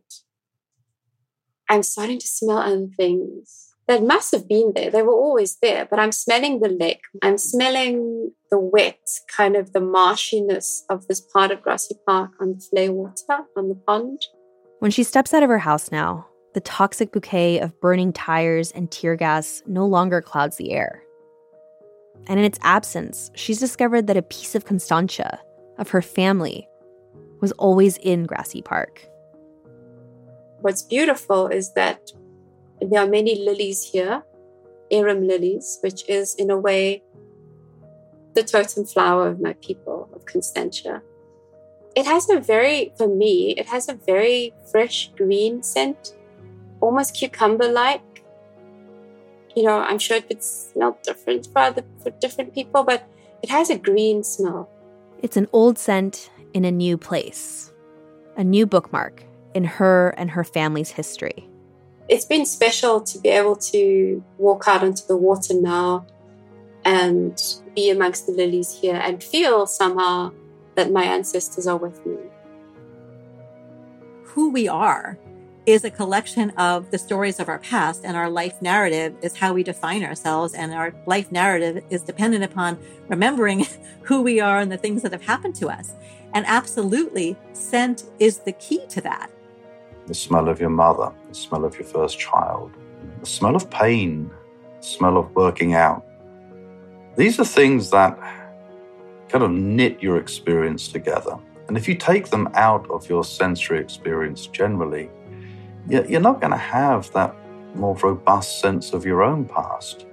[1.70, 4.90] I'm starting to smell other things that must have been there.
[4.90, 7.02] They were always there, but I'm smelling the lake.
[7.22, 12.54] I'm smelling the wet, kind of the marshiness of this part of Grassy Park on
[12.54, 14.22] the Vlei water, on the pond.
[14.80, 18.90] When she steps out of her house now, the toxic bouquet of burning tires and
[18.92, 21.04] tear gas no longer clouds the air.
[22.28, 25.40] And in its absence, she's discovered that a piece of Constantia,
[25.78, 26.68] of her family,
[27.44, 29.06] was always in Grassy Park.
[30.62, 32.10] What's beautiful is that
[32.80, 34.24] there are many lilies here,
[34.90, 37.04] arum lilies, which is in a way
[38.34, 41.02] the totem flower of my people, of Constantia.
[41.98, 46.16] It has a very, for me, it has a very fresh green scent,
[46.80, 48.24] almost cucumber like.
[49.54, 53.04] You know, I'm sure it would smell different for other for different people, but
[53.44, 54.70] it has a green smell.
[55.22, 57.72] It's an old scent in a new place,
[58.38, 59.24] a new bookmark
[59.54, 61.50] in her and her family's history.
[62.10, 66.06] It's been special to be able to walk out onto the water now
[66.86, 67.42] and
[67.76, 70.32] be amongst the lilies here and feel somehow
[70.76, 72.18] that my ancestors are with me.
[74.24, 75.18] Who we are
[75.66, 79.54] is a collection of the stories of our past, and our life narrative is how
[79.54, 80.54] we define ourselves.
[80.54, 82.78] And our life narrative is dependent upon
[83.08, 83.66] remembering
[84.02, 85.94] who we are and the things that have happened to us.
[86.34, 89.30] And absolutely, scent is the key to that.
[90.08, 92.72] The smell of your mother, the smell of your first child,
[93.20, 94.32] the smell of pain,
[94.82, 96.06] the smell of working out.
[97.16, 98.18] These are things that
[99.30, 101.38] kind of knit your experience together.
[101.68, 105.10] And if you take them out of your sensory experience generally,
[105.88, 107.36] you're not going to have that
[107.76, 110.06] more robust sense of your own past.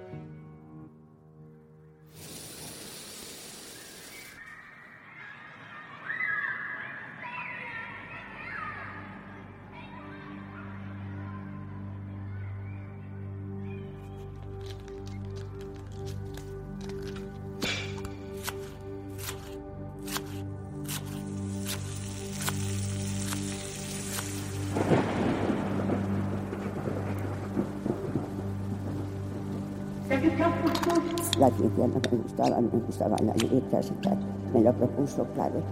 [32.97, 34.18] Talán is talán egy étkezetet,
[34.53, 35.64] mert a propulsok látok.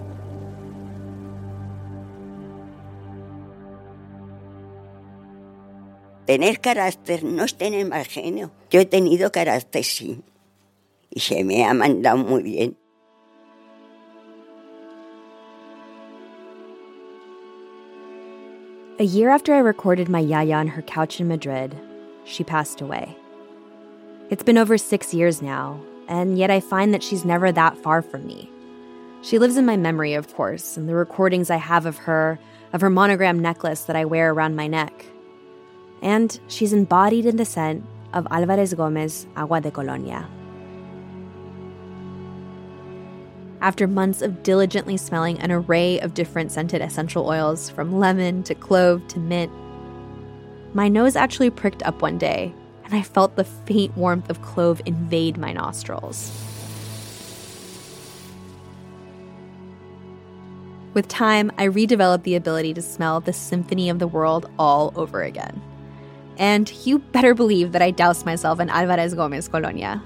[6.29, 8.51] tener carácter no es tener mal genio.
[8.71, 10.23] Yo he tenido carácter, sí.
[11.09, 12.77] Y se me ha mandado muy bien.
[19.01, 21.75] A year after I recorded my Yaya on her couch in Madrid,
[22.25, 23.17] she passed away.
[24.29, 28.03] It's been over six years now, and yet I find that she's never that far
[28.03, 28.51] from me.
[29.23, 32.39] She lives in my memory, of course, and the recordings I have of her,
[32.73, 35.05] of her monogram necklace that I wear around my neck.
[36.03, 40.29] And she's embodied in the scent of Alvarez Gomez Agua de Colonia.
[43.61, 48.55] After months of diligently smelling an array of different scented essential oils, from lemon to
[48.55, 49.53] clove to mint,
[50.75, 52.55] my nose actually pricked up one day,
[52.89, 56.33] and I felt the faint warmth of clove invade my nostrils.
[60.95, 65.23] With time, I redeveloped the ability to smell the symphony of the world all over
[65.23, 65.61] again.
[66.39, 70.03] And you better believe that I doused myself in Alvarez Gomez Colonia.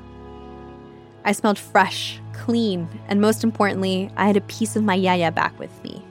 [1.24, 5.56] I smelled fresh, clean, and most importantly, I had a piece of my Yaya back
[5.58, 6.04] with me.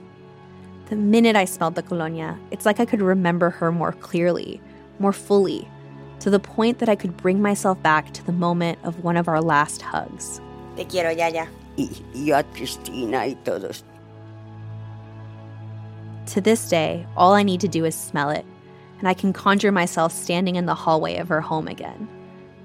[0.86, 4.60] The minute I smelled the colonia, it's like I could remember her more clearly,
[4.98, 5.68] more fully,
[6.22, 9.26] to the point that I could bring myself back to the moment of one of
[9.26, 10.40] our last hugs.
[10.76, 11.48] Te quiero, Yaya.
[11.76, 13.82] Y yo Cristina y todos.
[16.26, 18.44] To this day, all I need to do is smell it,
[19.00, 22.08] and I can conjure myself standing in the hallway of her home again,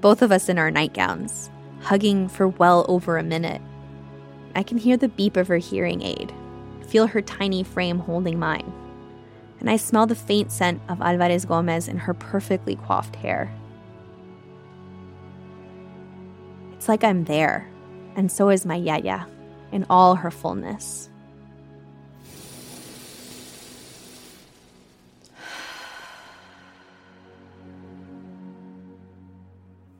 [0.02, 1.50] both of us in our nightgowns,
[1.82, 3.62] hugging for well over a minute.
[4.54, 6.32] I can hear the beep of her hearing aid,
[6.86, 8.72] feel her tiny frame holding mine,
[9.60, 13.52] and I smell the faint scent of Alvarez Gomez in her perfectly coiffed hair.
[16.74, 17.68] It's like I'm there,
[18.16, 19.28] and so is my Yaya,
[19.72, 21.10] in all her fullness.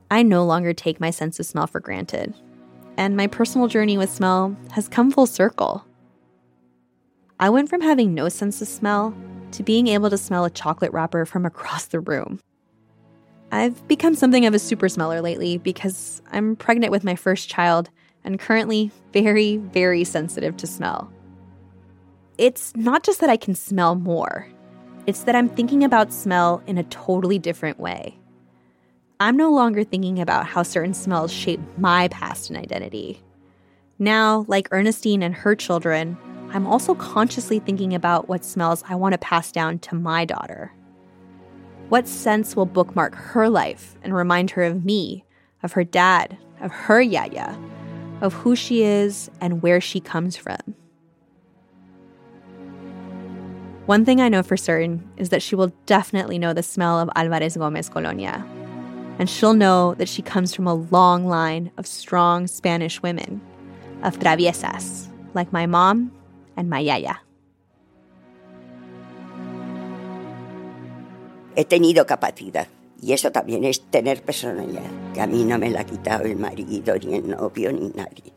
[0.10, 2.34] I no longer take my sense of smell for granted,
[2.96, 5.84] and my personal journey with smell has come full circle.
[7.40, 9.14] I went from having no sense of smell
[9.52, 12.40] to being able to smell a chocolate wrapper from across the room.
[13.52, 17.90] I've become something of a super smeller lately because I'm pregnant with my first child
[18.24, 21.12] and currently very, very sensitive to smell.
[22.38, 24.48] It's not just that I can smell more,
[25.08, 28.18] it's that I'm thinking about smell in a totally different way.
[29.20, 33.24] I'm no longer thinking about how certain smells shape my past and identity.
[33.98, 36.18] Now, like Ernestine and her children,
[36.52, 40.72] I'm also consciously thinking about what smells I want to pass down to my daughter.
[41.90, 45.26] What sense will bookmark her life and remind her of me,
[45.62, 47.58] of her dad, of her yaya,
[48.22, 50.76] of who she is and where she comes from?
[53.86, 57.10] One thing I know for certain is that she will definitely know the smell of
[57.16, 58.46] Alvarez Gomez Colonia.
[59.20, 63.42] And she'll know that she comes from a long line of strong Spanish women,
[64.04, 66.12] of traviesas, like my mom
[66.58, 67.24] and my yaya.
[71.56, 72.68] He tenido capacidad.
[73.02, 76.36] Y eso también es tener personalidad, que a mí no me la ha quitado el
[76.36, 78.37] marido, ni el novio, ni nadie.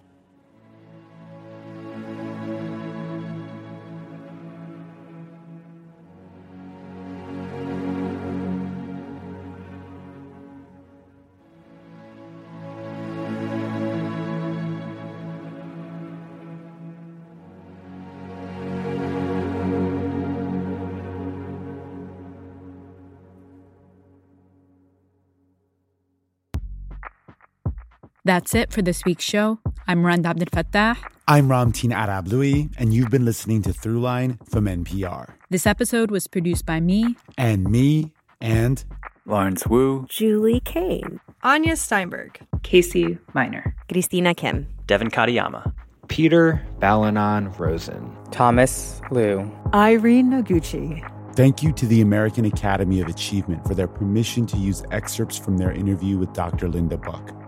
[28.31, 29.59] That's it for this week's show.
[29.89, 30.97] I'm Rund Abdelfatah.
[31.27, 35.33] I'm Ramteen Arablouei, and you've been listening to Throughline from NPR.
[35.49, 37.17] This episode was produced by me.
[37.37, 38.85] And me, and
[39.27, 45.75] Lawrence Wu, Julie Caine, Anya Steinberg, Casey Miner, Christina Kim, Devin Katayama,
[46.07, 51.05] Peter Balonon Rosen, Thomas Lu, Irene Noguchi.
[51.35, 55.57] Thank you to the American Academy of Achievement for their permission to use excerpts from
[55.57, 56.69] their interview with Dr.
[56.69, 57.40] Linda Buck.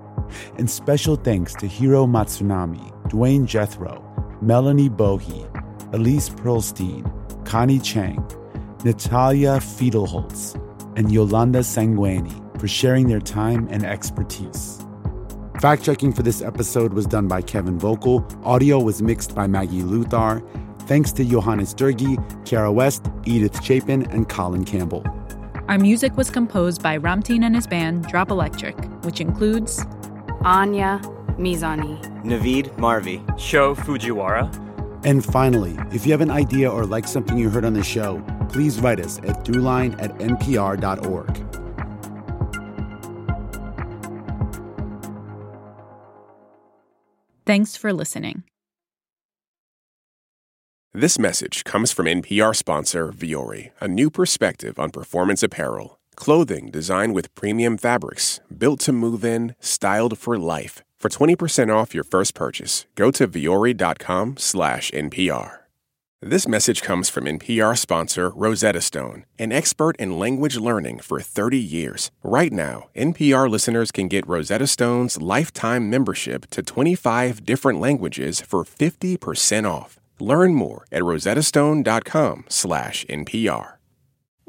[0.58, 4.02] And special thanks to Hiro Matsunami, Dwayne Jethro,
[4.40, 5.48] Melanie Bohe,
[5.94, 7.04] Elise Pearlstein,
[7.46, 8.24] Connie Chang,
[8.84, 10.58] Natalia Fiedelholz,
[10.96, 14.84] and Yolanda Sanguini for sharing their time and expertise.
[15.60, 18.24] Fact checking for this episode was done by Kevin Vocke.
[18.44, 20.42] Audio was mixed by Maggie Luthar.
[20.88, 25.04] Thanks to Johannes Doerge, Kara West, Edith Chapin, and Colin Campbell.
[25.68, 29.86] Our music was composed by Ramteen and his band Drop Electric, which includes
[30.44, 31.00] Anya
[31.38, 34.50] Mizani, Naveed Marvi, Sho Fujiwara.
[35.04, 38.22] And finally, if you have an idea or like something you heard on the show,
[38.48, 41.36] please write us at throughline at npr.org.
[47.44, 48.44] Thanks for listening.
[50.94, 57.14] This message comes from NPR sponsor Vuori, a new perspective on performance apparel Clothing designed
[57.14, 60.82] with premium fabrics, built to move in, styled for life.
[60.98, 65.62] For 20% off your first purchase, go to vuori.com slash NPR.
[66.24, 71.58] This message comes from NPR sponsor Rosetta Stone, an expert in language learning for 30
[71.58, 72.12] years.
[72.22, 78.62] Right now, NPR listeners can get Rosetta Stone's lifetime membership to 25 different languages for
[78.62, 79.98] 50% off.
[80.20, 83.71] Learn more at rosettastone.com slash NPR.